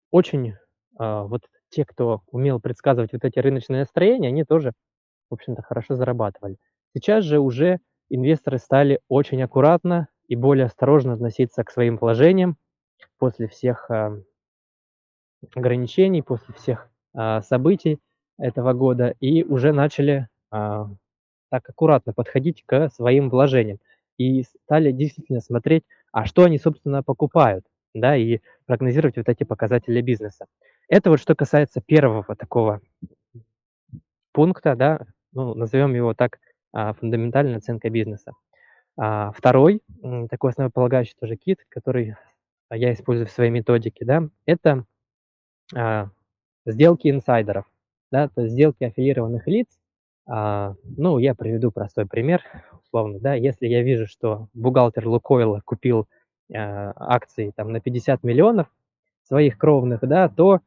[0.10, 0.56] очень
[0.98, 4.74] а, вот те, кто умел предсказывать вот эти рыночные настроения, они тоже,
[5.30, 6.58] в общем-то, хорошо зарабатывали.
[6.94, 12.56] Сейчас же уже инвесторы стали очень аккуратно и более осторожно относиться к своим вложениям
[13.18, 14.18] после всех а,
[15.54, 18.00] ограничений, после всех а, событий
[18.38, 20.88] этого года и уже начали а,
[21.50, 23.80] так аккуратно подходить к своим вложениям
[24.18, 30.00] и стали действительно смотреть, а что они, собственно, покупают, да, и прогнозировать вот эти показатели
[30.00, 30.46] бизнеса.
[30.88, 32.80] Это вот что касается первого такого
[34.32, 35.02] пункта, да,
[35.34, 36.40] ну, назовем его так,
[36.72, 38.32] фундаментальная оценка бизнеса.
[39.04, 39.82] А, второй,
[40.30, 42.18] такой основополагающий тоже кит, который
[42.70, 44.86] я использую в своей методике, да, это
[45.76, 46.10] а,
[46.68, 47.66] сделки инсайдеров,
[48.12, 49.66] да, то есть сделки аффилированных лиц,
[50.28, 52.44] а, ну, я приведу простой пример,
[52.84, 56.08] условно, да, если я вижу, что бухгалтер Лукойла купил
[56.54, 58.68] а, акции там на 50 миллионов
[59.24, 60.60] своих кровных, да, то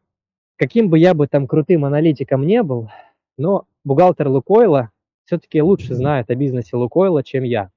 [0.56, 2.90] каким бы я бы там крутым аналитиком не был,
[3.38, 4.90] но бухгалтер Лукойла
[5.24, 7.70] все-таки лучше знает о бизнесе Лукойла, чем я.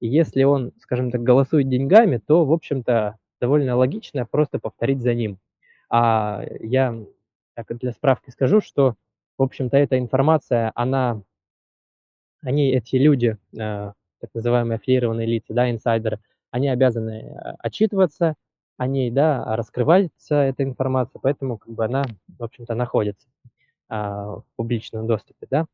[0.00, 5.14] И если он, скажем так, голосует деньгами, то, в общем-то, довольно логично просто повторить за
[5.14, 5.38] ним.
[5.88, 6.98] А я
[7.54, 8.96] так для справки скажу, что
[9.38, 11.22] в общем-то, эта информация, она,
[12.40, 16.20] они, эти люди, э, так называемые аффилированные лица, да, инсайдеры,
[16.50, 18.34] они обязаны э, отчитываться
[18.78, 22.04] о ней, да, раскрывается эта информация, поэтому как бы она,
[22.38, 23.26] в общем-то, находится
[23.88, 25.66] а, в публичном доступе, да.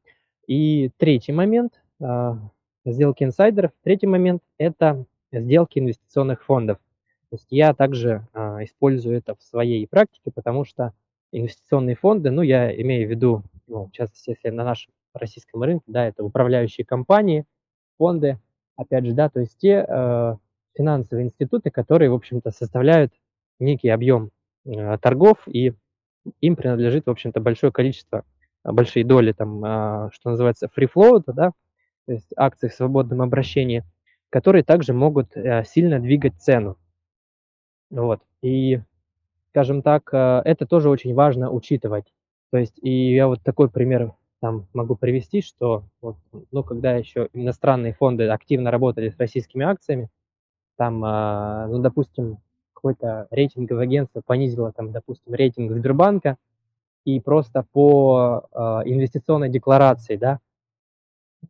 [0.46, 2.38] И третий момент, а,
[2.84, 6.78] сделки инсайдеров, третий момент– это сделки инвестиционных фондов.
[7.30, 10.92] То есть я также а, использую это в своей практике, потому что
[11.32, 15.84] инвестиционные фонды, ну, я имею в виду ну, в частности, если на нашем российском рынке,
[15.86, 17.46] да, это управляющие компании,
[17.96, 18.38] фонды,
[18.76, 20.36] опять же, да, то есть те э,
[20.74, 23.12] финансовые институты, которые, в общем-то, составляют
[23.58, 24.30] некий объем
[24.66, 25.72] э, торгов, и
[26.40, 28.24] им принадлежит, в общем-то, большое количество,
[28.64, 31.52] большие доли, там, э, что называется, float, да,
[32.06, 33.84] то есть акции в свободном обращении,
[34.30, 36.76] которые также могут э, сильно двигать цену.
[37.90, 38.20] Вот.
[38.40, 38.80] И,
[39.50, 42.12] скажем так, э, это тоже очень важно учитывать.
[42.50, 46.16] То есть, и я вот такой пример там могу привести, что вот,
[46.50, 50.08] ну, когда еще иностранные фонды активно работали с российскими акциями,
[50.76, 52.38] там, э, ну, допустим,
[52.72, 56.36] какое-то рейтинговое агентство понизило, там, допустим, рейтинг Сбербанка,
[57.04, 60.40] и просто по э, инвестиционной декларации, да,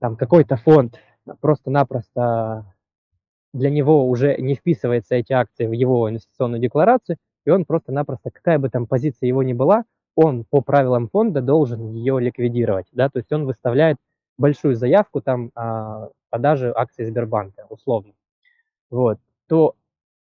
[0.01, 0.99] там какой-то фонд
[1.41, 2.67] просто-напросто
[3.53, 8.59] для него уже не вписывается эти акции в его инвестиционную декларацию, и он просто-напросто, какая
[8.59, 9.85] бы там позиция его ни была,
[10.15, 13.97] он по правилам фонда должен ее ликвидировать, да, то есть он выставляет
[14.39, 18.13] большую заявку там а, продажи акций Сбербанка, условно,
[18.91, 19.19] вот,
[19.49, 19.75] то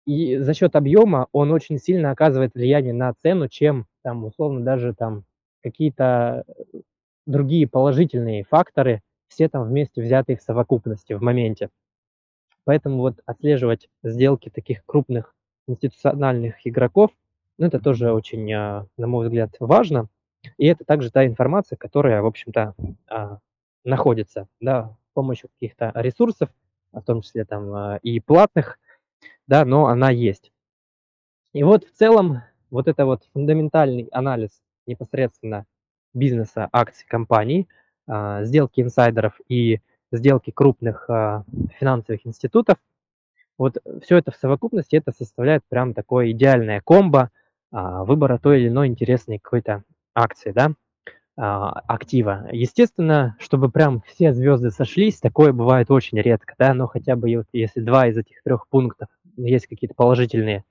[0.07, 4.95] и за счет объема он очень сильно оказывает влияние на цену, чем там условно даже
[4.95, 5.25] там
[5.63, 6.45] какие-то
[7.27, 11.71] другие положительные факторы, все там вместе взятые в совокупности в моменте.
[12.65, 15.35] Поэтому вот отслеживать сделки таких крупных
[15.67, 17.11] институциональных игроков
[17.59, 20.09] Ну, это тоже очень, а, на мой взгляд, важно.
[20.59, 22.75] И это также та информация, которая, в общем-то,
[23.09, 23.39] а,
[23.85, 26.51] находится, да, с помощью каких-то ресурсов,
[26.93, 28.79] в том числе там а, и платных,
[29.49, 30.53] да, но она есть.
[31.53, 35.67] И вот в целом вот это вот фундаментальный анализ непосредственно
[36.15, 39.81] бизнеса, акций компаний, а, сделки инсайдеров и
[40.13, 41.45] сделки крупных а,
[41.79, 42.79] финансовых институтов,
[43.57, 47.31] вот все это в совокупности, это составляет прям такое идеальное комбо
[47.71, 49.83] а, выбора той или иной интересной какой-то
[50.15, 50.73] акции, да,
[51.37, 52.49] актива.
[52.51, 57.47] Естественно, чтобы прям все звезды сошлись, такое бывает очень редко, да, но хотя бы вот
[57.53, 60.65] если два из этих трех пунктов есть какие-то положительные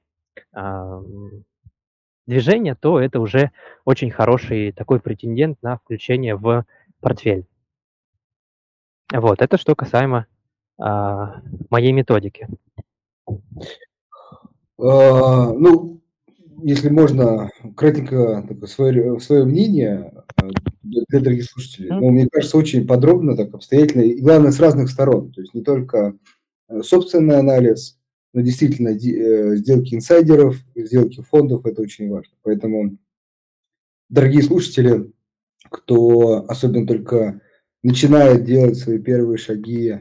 [2.26, 3.52] движения, то это уже
[3.86, 6.66] очень хороший такой претендент на включение в
[7.00, 7.46] портфель.
[9.14, 10.28] Вот, это что касаемо
[10.78, 12.48] а, моей методики.
[14.80, 16.02] А, ну,
[16.64, 20.50] если можно, кратенько такое свое, свое мнение а,
[20.84, 21.90] для, дорогих слушателей.
[21.90, 25.32] Ну, мне кажется, очень подробно, так обстоятельно, и главное, с разных сторон.
[25.32, 26.18] То есть не только
[26.68, 28.00] э, собственный анализ,
[28.34, 32.34] но действительно э, сделки инсайдеров, сделки фондов– это очень важно.
[32.44, 32.98] Поэтому,
[34.10, 35.12] дорогие слушатели,
[35.70, 37.42] кто особенно только
[37.84, 40.00] начинает делать свои первые шаги э,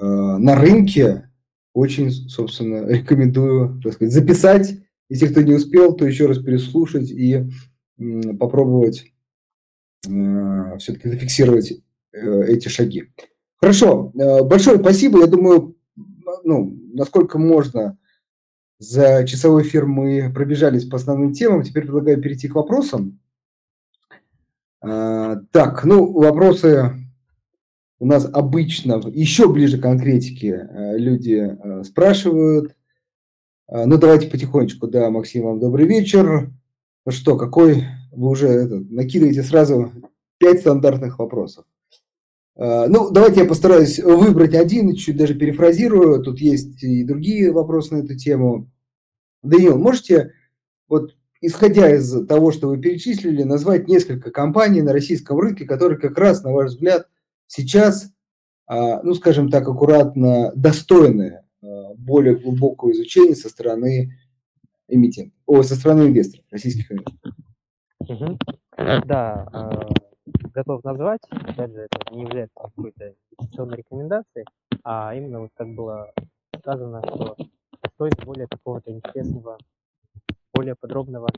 [0.00, 1.30] на рынке,
[1.74, 4.78] очень, собственно, рекомендую так сказать, записать.
[5.08, 7.48] Если кто не успел, то еще раз переслушать и
[8.38, 9.12] попробовать
[10.06, 11.72] э, все-таки зафиксировать
[12.12, 13.10] э, эти шаги.
[13.56, 14.12] Хорошо,
[14.44, 15.20] большое спасибо.
[15.20, 15.76] Я думаю,
[16.44, 17.98] ну, насколько можно
[18.78, 21.62] за часовой эфир мы пробежались по основным темам.
[21.62, 23.18] Теперь предлагаю перейти к вопросам.
[24.80, 26.92] А, так, ну, вопросы
[27.98, 32.76] у нас обычно еще ближе к конкретике э, люди э, спрашивают.
[33.66, 34.86] А, ну, давайте потихонечку.
[34.86, 36.50] Да, Максим, вам добрый вечер.
[37.04, 39.92] Ну что, какой вы уже это, накидываете сразу
[40.38, 41.64] пять стандартных вопросов.
[42.56, 46.22] А, ну, давайте я постараюсь выбрать один, чуть даже перефразирую.
[46.22, 48.70] Тут есть и другие вопросы на эту тему.
[49.42, 50.34] Даниил, можете
[50.88, 56.16] вот исходя из того, что вы перечислили, назвать несколько компаний на российском рынке, которые как
[56.18, 57.08] раз, на ваш взгляд,
[57.46, 58.12] сейчас,
[58.66, 64.14] а, ну, скажем так, аккуратно достойны а, более глубокого изучения со стороны
[64.88, 67.36] эмитентов, о, со стороны инвесторов, российских инвесторов.
[68.00, 68.38] Угу.
[69.06, 69.88] Да, а,
[70.54, 74.44] готов назвать, опять же, это не является какой-то инвестиционной рекомендацией,
[74.82, 76.12] а именно вот как было
[76.58, 77.36] сказано, что
[77.94, 79.58] стоит более какого-то интересного
[80.58, 81.28] более подробного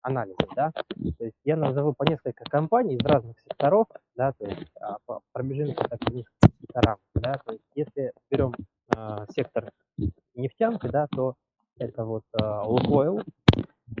[0.00, 4.72] анализа, да, то есть я назову по несколько компаний из разных секторов, да, то есть
[4.80, 6.24] а, по нескольким
[6.62, 8.54] секторам, да, то есть если берем
[8.96, 9.70] а, сектор
[10.34, 11.34] нефтянки, да, то
[11.76, 13.20] это вот а, Лукойл,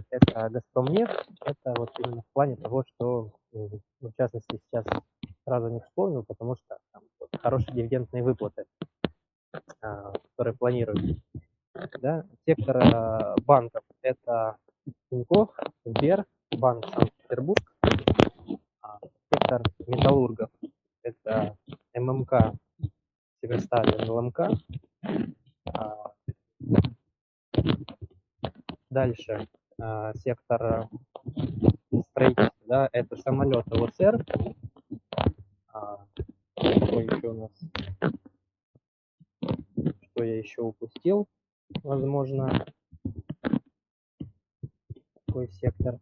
[0.08, 4.86] это Газпромнефть, это вот именно в плане того, что, ну, в частности, сейчас
[5.44, 8.64] сразу не вспомнил, потому что там вот, хорошие дивидендные выплаты,
[9.82, 11.20] а, которые планируются
[11.74, 14.56] да, сектор э, банков– это
[15.10, 15.50] Тинькофф,
[15.84, 16.24] Сбер,
[16.56, 17.60] Банк Санкт-Петербург,
[18.82, 18.98] а,
[19.32, 20.50] сектор металлургов–
[21.02, 21.56] это
[21.94, 22.54] ММК,
[23.40, 24.40] Северсталь, МЛМК,
[25.72, 26.12] а,
[28.90, 29.48] дальше
[29.80, 30.88] а, сектор
[32.10, 34.24] строительства, да, это самолет ОСР,
[36.56, 37.50] что еще у нас,
[40.02, 41.28] что я еще упустил,
[41.82, 42.66] возможно,
[45.26, 45.98] такой сектор.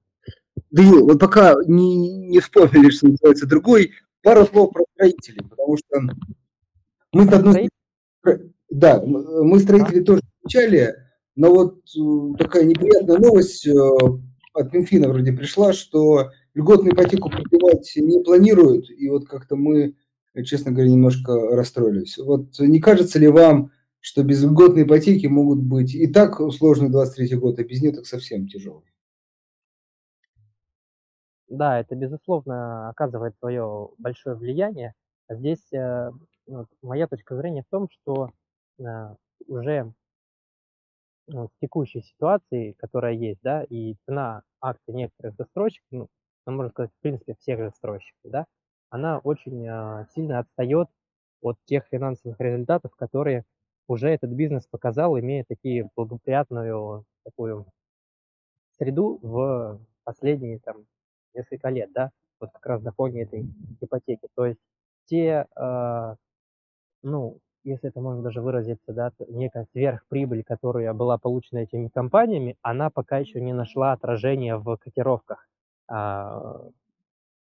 [0.71, 3.93] Да, вот пока не, не вспомнили, что называется другой,
[4.23, 6.01] пару слов про строителей, потому что
[7.13, 7.69] мы с одной
[8.71, 10.95] да, мы строители тоже изучали,
[11.37, 13.73] но вот э, такая неприятная новость э,
[14.53, 19.95] от Минфина вроде пришла, что льготную ипотеку продлевать не планируют, и вот как-то мы,
[20.45, 22.19] честно говоря, немножко расстроились.
[22.19, 23.71] Вот не кажется ли вам,
[24.01, 28.07] что без льготной ипотеки могут быть и так сложный 23 год, а без нее так
[28.07, 28.85] совсем тяжелый.
[31.49, 34.95] Да, это, безусловно, оказывает свое большое влияние.
[35.31, 36.11] Здесь э,
[36.47, 38.31] ну, моя точка зрения в том, что
[38.79, 39.15] э,
[39.47, 39.93] уже
[41.27, 46.09] ну, в текущей ситуации, которая есть, да, и цена акций некоторых застройщиков, ну,
[46.47, 48.47] ну, можно сказать, в принципе, всех застройщиков, да,
[48.91, 50.89] она очень э, сильно отстает
[51.41, 53.45] от тех финансовых результатов, которые
[53.89, 57.67] уже этот бизнес показал, имея такие благоприятную такую
[58.79, 60.85] среду в последние там
[61.35, 62.11] несколько лет, да,
[62.41, 63.47] вот как раз на фоне этой
[63.81, 64.29] ипотеки.
[64.35, 64.61] То есть
[65.07, 66.15] те, э,
[67.03, 72.91] ну, если это можно даже выразиться, да, некая сверхприбыль, которая была получена этими компаниями, она
[72.91, 75.47] пока еще не нашла отражения в котировках.
[75.89, 76.69] А,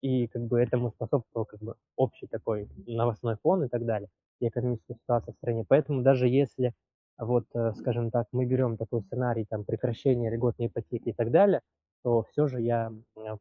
[0.03, 4.09] и как бы этому способствовал как бы общий такой новостной фон и так далее,
[4.41, 5.65] и экономическая ситуация в стране.
[5.67, 6.73] Поэтому даже если
[7.17, 11.61] вот, э, скажем так, мы берем такой сценарий там прекращения льготной ипотеки и так далее,
[12.03, 12.91] то все же я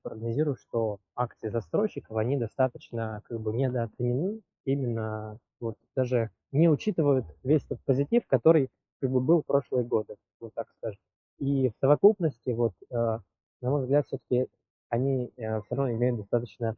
[0.03, 7.65] прогнозирую, что акции застройщиков, они достаточно как бы недооценены, именно вот даже не учитывают весь
[7.65, 8.69] тот позитив, который
[9.01, 11.01] как бы был в прошлые годы, вот так скажем.
[11.39, 14.47] И в совокупности, вот, э, на мой взгляд, все-таки
[14.93, 16.77] они э, все равно имеют достаточно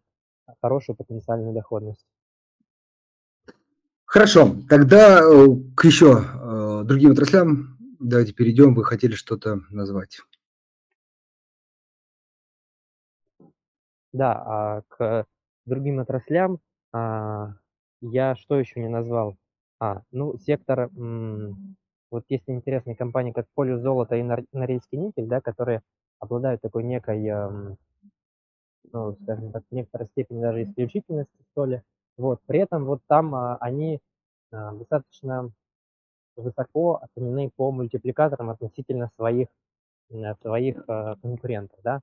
[0.62, 2.07] хорошую потенциальную доходность.
[4.05, 8.75] Хорошо, тогда э, к еще э, другим отраслям давайте перейдем.
[8.75, 10.21] Вы хотели что-то назвать.
[14.12, 15.27] Да, а к
[15.67, 16.61] другим отраслям
[16.93, 17.55] а,
[18.01, 19.37] я что еще не назвал?
[19.81, 20.89] А, ну, сектор,
[22.11, 25.83] вот есть интересные компании, как Полюс Золото и Норильский никель, да, которые
[26.21, 27.77] обладают такой некой, эм,
[28.95, 31.82] ну, скажем так, в некоторой степени даже исключительности, что ли.
[32.16, 34.01] Вот, при этом вот там а, они
[34.53, 35.51] а, достаточно
[36.36, 39.49] высоко оценены по мультипликаторам относительно своих,
[40.40, 42.01] своих а, конкурентов, да.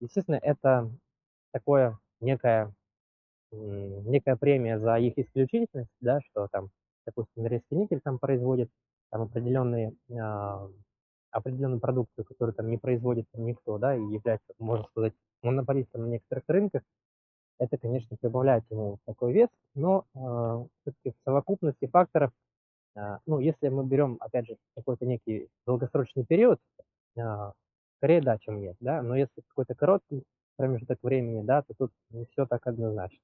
[0.00, 0.90] Естественно, это
[1.52, 2.74] такое некое,
[3.52, 6.70] некая премия за их исключительность, да, что там,
[7.06, 8.70] допустим, Норильский никель там производит
[9.10, 10.68] там определенные, а,
[11.30, 15.14] определенную продукцию, которую там не производит никто, да, и является, можно сказать,
[15.46, 16.82] монополистом на некоторых рынках,
[17.58, 22.32] это, конечно, прибавляет ему такой вес, но э, все-таки в совокупности факторов,
[22.96, 26.60] э, ну, если мы берем, опять же, какой-то некий долгосрочный период,
[27.16, 27.22] э,
[27.96, 30.22] скорее да, чем нет, да, но если какой-то короткий
[30.56, 33.18] промежуток времени, да, то тут не все так однозначно.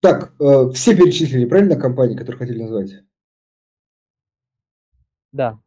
[0.00, 3.04] Так, э, все перечислили, правильно, компании, которые хотели назвать?
[5.32, 5.58] Да.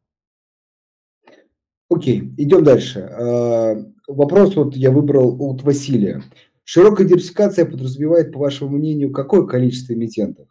[1.89, 2.99] Окей, идем дальше.
[2.99, 3.75] Э,
[4.07, 6.21] вопрос вот я выбрал от Василия.
[6.65, 10.49] Широкая диверсификация подразумевает, по вашему мнению, какое количество эмитентов?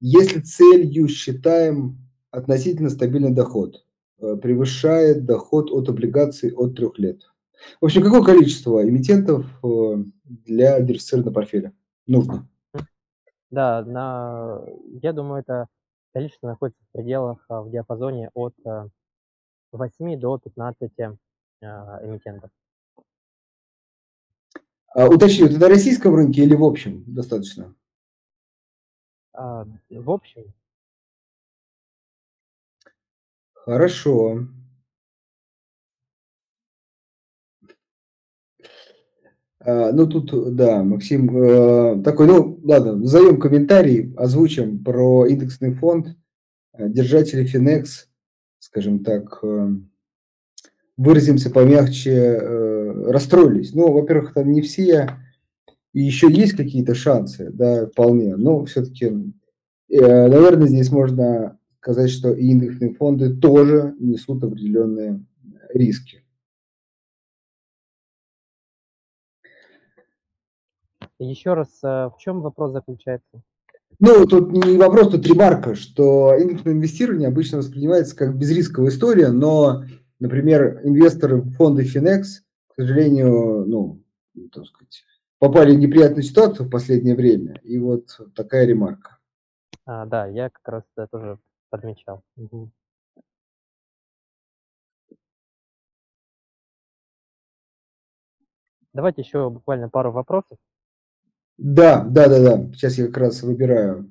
[0.00, 1.98] Если целью считаем
[2.30, 3.84] относительно стабильный доход,
[4.20, 7.20] э, превышает доход от облигаций от трех лет.
[7.82, 11.72] В общем, какое количество эмитентов э, для диверсифицированного портфеля
[12.06, 12.48] нужно?
[13.50, 14.62] Да, на,
[15.02, 15.66] я думаю, это
[16.14, 18.54] количество находится в пределах, а, в диапазоне от
[19.72, 20.90] 8 до 15
[21.60, 22.50] эмитентов.
[24.92, 27.74] А, уточню, это на российском рынке или в общем достаточно?
[29.32, 30.52] А, в общем.
[33.52, 34.48] Хорошо.
[39.60, 46.16] А, ну, тут, да, Максим, э, такой, ну, ладно, назовем комментарий, озвучим про индексный фонд.
[46.72, 48.09] Э, держатели Finex,
[48.60, 49.68] скажем так, э,
[50.96, 52.38] выразимся помягче,
[53.06, 53.74] расстроились.
[53.74, 55.08] Ну, во-первых, там не все,
[55.92, 59.10] и еще есть какие-то шансы, да, вполне, но все-таки,
[59.88, 65.24] наверное, здесь можно сказать, что и индексные фонды тоже несут определенные
[65.72, 66.22] риски.
[71.18, 73.42] Еще раз, э, в чем вопрос заключается?
[74.02, 79.84] Ну, тут не вопрос, тут ремарка, что индексное инвестирование обычно воспринимается как безрисковая история, но,
[80.18, 82.22] например, инвесторы фонда Finex,
[82.68, 84.02] к сожалению, ну,
[84.52, 85.04] так сказать,
[85.38, 89.18] попали в неприятную ситуацию в последнее время, и вот такая ремарка.
[89.84, 91.38] А, да, я как раз это тоже
[91.68, 92.22] подмечал.
[92.36, 92.70] Угу.
[98.94, 100.56] Давайте еще буквально пару вопросов.
[101.60, 102.72] Да, да, да, да.
[102.72, 104.10] Сейчас я как раз выбираю.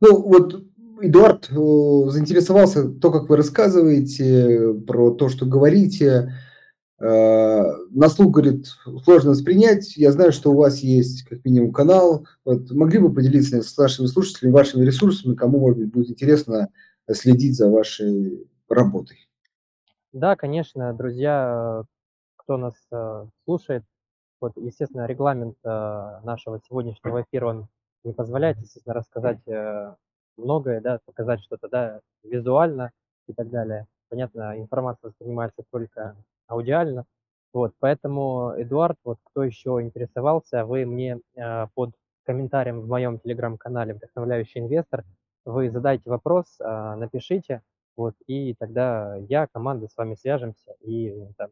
[0.00, 0.64] Ну, вот
[1.02, 6.32] Эдуард э, заинтересовался то, как вы рассказываете, про то, что говорите.
[6.98, 8.64] Э, на слух, говорит,
[9.04, 9.98] сложно воспринять.
[9.98, 12.26] Я знаю, что у вас есть как минимум канал.
[12.46, 16.70] Вот, могли бы поделиться с нашими слушателями вашими ресурсами, кому, может быть, будет интересно
[17.12, 19.28] следить за вашей работой.
[20.14, 21.82] Да, конечно, друзья,
[22.36, 23.84] кто нас э, слушает,
[24.44, 27.68] вот, естественно, регламент э, нашего сегодняшнего эфира, он
[28.04, 29.94] не позволяет, естественно, рассказать э,
[30.36, 32.90] многое, да, показать что-то, да, визуально
[33.26, 33.86] и так далее.
[34.10, 36.14] Понятно, информация воспринимается только
[36.46, 37.06] аудиально.
[37.54, 41.92] Вот, поэтому, Эдуард, вот кто еще интересовался, вы мне э, под
[42.24, 45.04] комментарием в моем телеграм-канале «Вдохновляющий инвестор»
[45.46, 47.62] вы задайте вопрос, э, напишите,
[47.96, 51.48] вот, и тогда я, команда с вами свяжемся и там,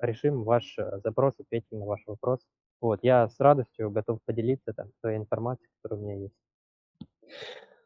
[0.00, 2.40] решим ваш э, запрос, ответим на ваш вопрос.
[2.80, 6.34] Вот, я с радостью готов поделиться там своей информацией, которая у меня есть.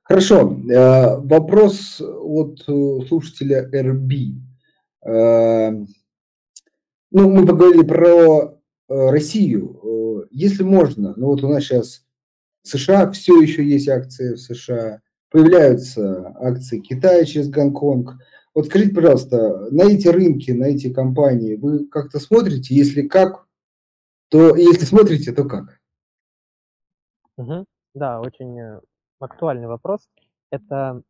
[0.03, 4.13] Хорошо, э, вопрос от, э, слушателя РБ.
[5.07, 5.71] Э,
[7.13, 8.57] ну, мы поговорили про,
[8.89, 10.27] Россию.
[10.33, 11.71] Если можно, ну, вот у нас
[12.65, 15.01] в США все еще есть акции в США,
[15.31, 18.17] появляются акции Китая через Гонконг.
[18.55, 22.75] Вот скажите, пожалуйста, на эти рынки, на эти компании вы как-то смотрите?
[22.75, 23.47] Если как,
[24.29, 25.79] то если смотрите, то как?
[27.37, 27.65] Мгм.
[27.95, 28.81] Да, очень, э,
[29.21, 30.09] актуальный вопрос.
[30.51, 31.03] Это,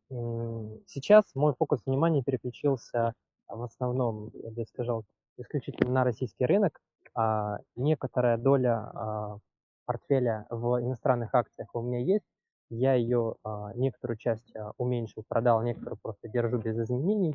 [0.86, 3.14] сейчас мой фокус внимания переключился
[3.48, 5.04] в основном, я бы сказал,
[5.38, 6.78] исключительно на российский рынок.
[7.14, 9.38] А, некоторая доля, а,
[9.86, 12.24] портфеля в иностранных акциях у меня есть.
[12.70, 17.34] Я ее, а, некоторую часть, а, уменьшил, продал, некоторую просто держу без изменений.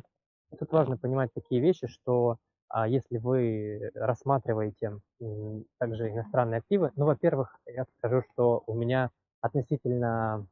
[0.58, 4.98] Тут важно понимать такие вещи, что, а, если вы рассматриваете,
[5.78, 9.10] также иностранные активы, ну, во-первых, я скажу, что у меня
[9.42, 10.46] относительно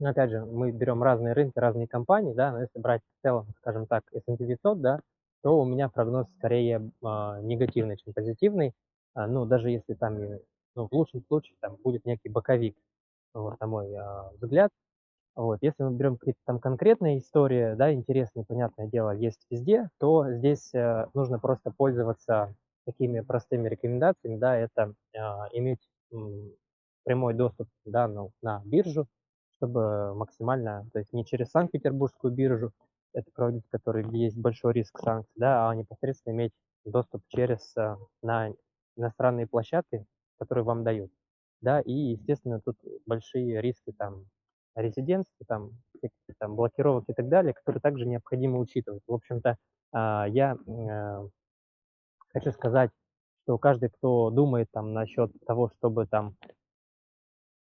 [0.00, 3.46] ну, опять же, мы берем разные рынки, разные компании, да, но если брать в целом,
[3.58, 5.00] скажем так, S&P 500, да,
[5.42, 8.72] то у меня прогноз скорее, негативный, чем позитивный.
[9.14, 10.40] Ну, даже если там, и,
[10.74, 12.76] ну, в лучшем случае там будет некий боковик,
[13.34, 14.70] вот, на мой, а, взгляд.
[15.36, 20.30] Вот, если мы берем какие-то там конкретные истории, да, интересные, понятное дело, есть везде, то
[20.32, 22.54] здесь, э, нужно просто пользоваться
[22.86, 25.80] такими простыми рекомендациями, да, это, а, иметь,
[26.12, 26.52] м,
[27.04, 29.06] прямой доступ, да, ну, на биржу,
[29.56, 32.72] чтобы максимально, то есть не через Санкт-Петербургскую биржу,
[33.14, 36.52] это проводить, который, где есть большой риск санкций, да, а непосредственно иметь
[36.84, 38.50] доступ через, э, на
[38.96, 40.06] иностранные площадки,
[40.38, 41.10] которые вам дают.
[41.64, 44.26] Да, и, естественно, тут большие риски там
[44.76, 45.70] резидентства, там,
[46.38, 49.02] там блокировок и так далее, которые также необходимо учитывать.
[49.06, 49.56] В общем-то,
[49.92, 51.28] а, я, э,
[52.34, 52.90] хочу сказать,
[53.44, 56.36] что каждый, кто думает там насчет того, чтобы там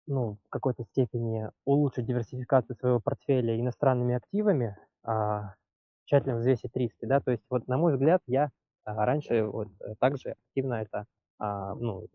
[0.06, 5.54] ну, в какой-то степени улучшить диверсификацию своего портфеля иностранными активами, а,
[6.04, 7.20] тщательно взвесить риски, да.
[7.20, 8.50] То есть вот, на мой взгляд, я,
[8.84, 11.06] а, раньше вот, э, также активно это,
[11.38, 12.06] ну,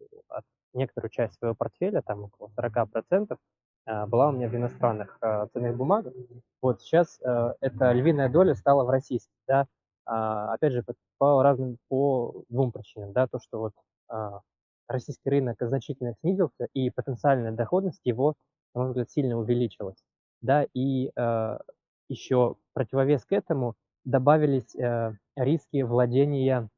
[0.74, 3.40] некоторую часть своего портфеля, там около 40
[3.86, 6.14] а, была у меня в иностранных, а, ценных бумагах.
[6.62, 9.66] Вот сейчас, э, эта львиная доля стала в российских, да.
[10.06, 10.84] А, опять же,
[11.18, 13.28] по разным, по двум причинам, да.
[13.28, 13.74] То, что вот,
[14.10, 14.42] а,
[14.88, 18.36] российский рынок значительно снизился, и потенциальная доходность его,
[18.76, 19.98] на мой взгляд, сильно увеличилась.
[20.42, 21.12] Да, и,
[22.08, 24.74] еще противовес к этому добавились,
[25.36, 26.70] риски владения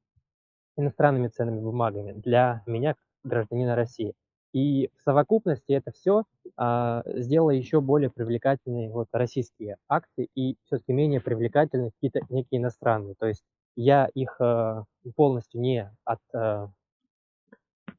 [0.76, 4.14] иностранными ценными бумагами для меня, как гражданина России.
[4.54, 6.24] И в совокупности это всё,
[6.58, 13.16] а, сделало еще более привлекательные вот российские акции и всё-таки менее привлекательны какие-то некие иностранные.
[13.20, 13.44] То есть
[13.78, 14.84] я их, э,
[15.16, 16.68] полностью не от э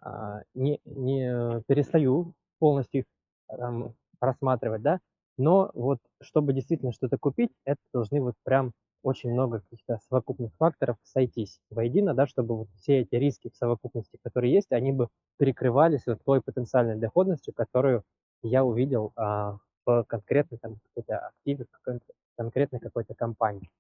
[0.02, 3.06] а, не не перестаю полностью их,
[3.50, 5.00] эм, рассматривать, да,
[5.38, 8.72] но вот чтобы действительно что-то купить, это должны вот прям
[9.03, 14.18] очень много каких-то совокупных факторов сойтись воедино, да, чтобы вот все эти риски в совокупности,
[14.22, 18.05] которые есть, они бы перекрывались вот той потенциальной доходностью, которую
[18.42, 22.00] я увидел, а, в конкретной там какой-то активе, в
[22.36, 23.70] конкретной какой-то компании.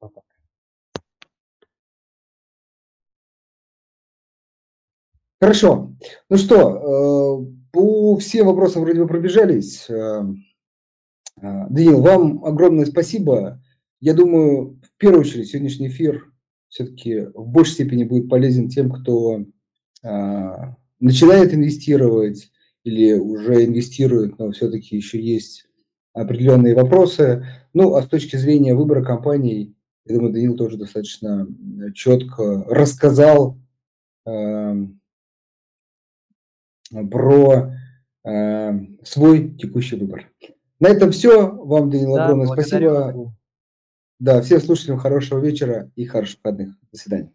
[0.00, 0.24] Вот так.
[5.40, 5.90] Хорошо.
[6.28, 9.88] Ну что, э, по всем вопросам вроде бы пробежались.
[9.88, 10.22] Э,
[11.42, 13.58] а, Даниил, вам огромное спасибо.
[14.00, 16.32] Я думаю, в первую очередь сегодняшний эфир
[16.68, 19.44] все-таки в большей степени будет полезен тем, кто,
[20.02, 22.50] а, начинает инвестировать
[22.84, 25.66] или уже инвестирует, но все-таки еще есть
[26.14, 27.44] определенные вопросы.
[27.74, 29.74] Ну, а с точки зрения выбора компаний,
[30.06, 31.46] я думаю, Даниил тоже достаточно,
[31.94, 33.58] четко рассказал,
[34.26, 35.00] эм
[37.10, 37.72] про,
[38.24, 40.28] э, свой текущий выбор.
[40.80, 41.52] На этом всё.
[41.64, 42.90] Вам, Даниил, Да, огромное спасибо.
[42.90, 43.36] взаимно.
[44.20, 46.74] Да, всем слушателям хорошего вечера и хороших выходных.
[46.92, 47.32] До свидания.